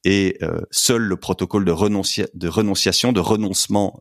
[0.03, 3.99] et euh, seul le protocole de, de renonciation, de renoncement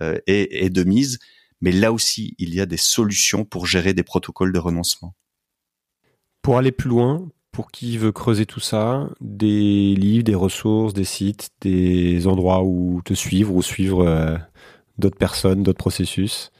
[0.00, 1.18] est de mise.
[1.60, 5.14] Mais là aussi, il y a des solutions pour gérer des protocoles de renoncement.
[6.42, 11.04] Pour aller plus loin, pour qui veut creuser tout ça, des livres, des ressources, des
[11.04, 14.36] sites, des endroits où te suivre ou suivre euh,
[14.98, 16.52] d'autres personnes, d'autres processus.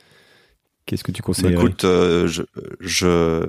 [0.86, 2.44] Qu'est-ce que tu conseilles bah, Écoute, euh, je,
[2.80, 3.46] je,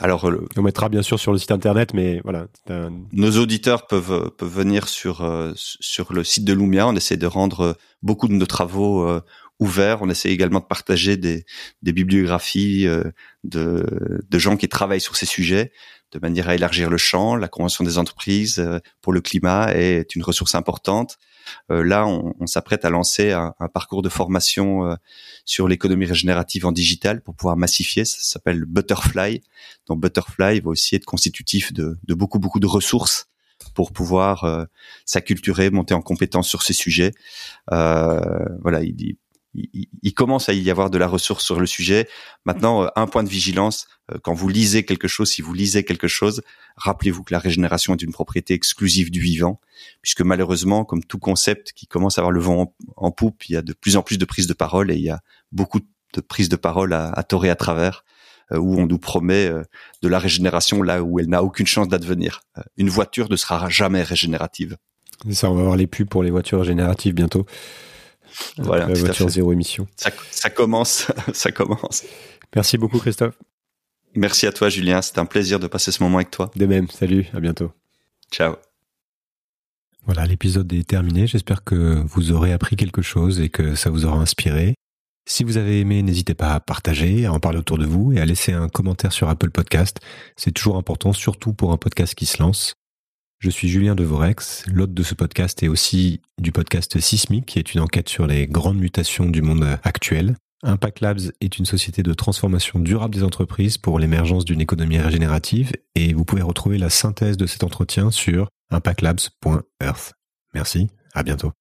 [0.00, 2.48] alors on mettra bien sûr sur le site internet, mais voilà.
[3.12, 6.88] Nos auditeurs peuvent peuvent venir sur euh, sur le site de Lumia.
[6.88, 9.08] On essaie de rendre beaucoup de nos travaux
[9.60, 10.02] ouverts.
[10.02, 11.44] On essaie également de partager des
[11.82, 12.88] des bibliographies
[13.44, 15.70] de de gens qui travaillent sur ces sujets
[16.12, 17.36] de manière à élargir le champ.
[17.36, 21.18] La Convention des entreprises euh, pour le climat est une ressource importante.
[21.70, 24.94] Euh, là, on, s'apprête à lancer un, parcours de formation euh,
[25.44, 28.04] sur l'économie régénérative en digital pour pouvoir massifier.
[28.04, 29.42] Ça s'appelle Butterfly.
[29.86, 33.28] Donc Butterfly va aussi être constitutif de, beaucoup beaucoup de ressources
[33.74, 34.66] pour pouvoir
[35.04, 37.12] s'acculturer, monter en compétence sur ces sujets.
[37.68, 39.16] voilà, il,
[39.54, 42.08] il, commence à y avoir de la ressource sur le sujet.
[42.44, 45.84] Maintenant, euh, un point de vigilance, euh, quand vous lisez quelque chose, si vous lisez
[45.84, 46.42] quelque chose,
[46.76, 49.60] rappelez-vous que la régénération est une propriété exclusive du vivant,
[50.02, 53.56] puisque malheureusement, comme tout concept qui commence à avoir le vent en, poupe, il y
[53.56, 55.20] a de plus en plus de prises de parole et il y a
[55.50, 58.04] beaucoup de prises de parole à, à à travers
[58.52, 59.50] euh, où on nous promet
[60.02, 62.42] de la régénération là où elle n'a aucune chance d'advenir.
[62.76, 64.76] Une voiture ne sera jamais régénérative.
[65.30, 67.44] Ça, on va voir les pubs pour les voitures régénératives bientôt.
[68.58, 69.86] Voilà, la voiture zéro émission.
[69.96, 72.04] Ça, ça commence, ça commence.
[72.54, 73.38] Merci beaucoup Christophe.
[74.14, 76.50] Merci à toi Julien, c'était un plaisir de passer ce moment avec toi.
[76.56, 77.72] De même, salut, à bientôt.
[78.32, 78.56] Ciao.
[80.04, 81.26] Voilà, l'épisode est terminé.
[81.26, 84.74] J'espère que vous aurez appris quelque chose et que ça vous aura inspiré.
[85.28, 88.20] Si vous avez aimé, n'hésitez pas à partager, à en parler autour de vous et
[88.20, 89.98] à laisser un commentaire sur Apple Podcast.
[90.36, 92.72] C'est toujours important, surtout pour un podcast qui se lance.
[93.40, 97.72] Je suis Julien Devorex, l'hôte de ce podcast et aussi du podcast Sismic, qui est
[97.72, 100.34] une enquête sur les grandes mutations du monde actuel.
[100.64, 105.70] Impact Labs est une société de transformation durable des entreprises pour l'émergence d'une économie régénérative
[105.94, 110.14] et vous pouvez retrouver la synthèse de cet entretien sur impactlabs.earth.
[110.52, 111.52] Merci, à bientôt.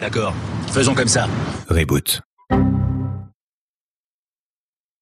[0.00, 0.34] D'accord,
[0.68, 1.28] faisons comme ça.
[1.68, 2.22] Reboot.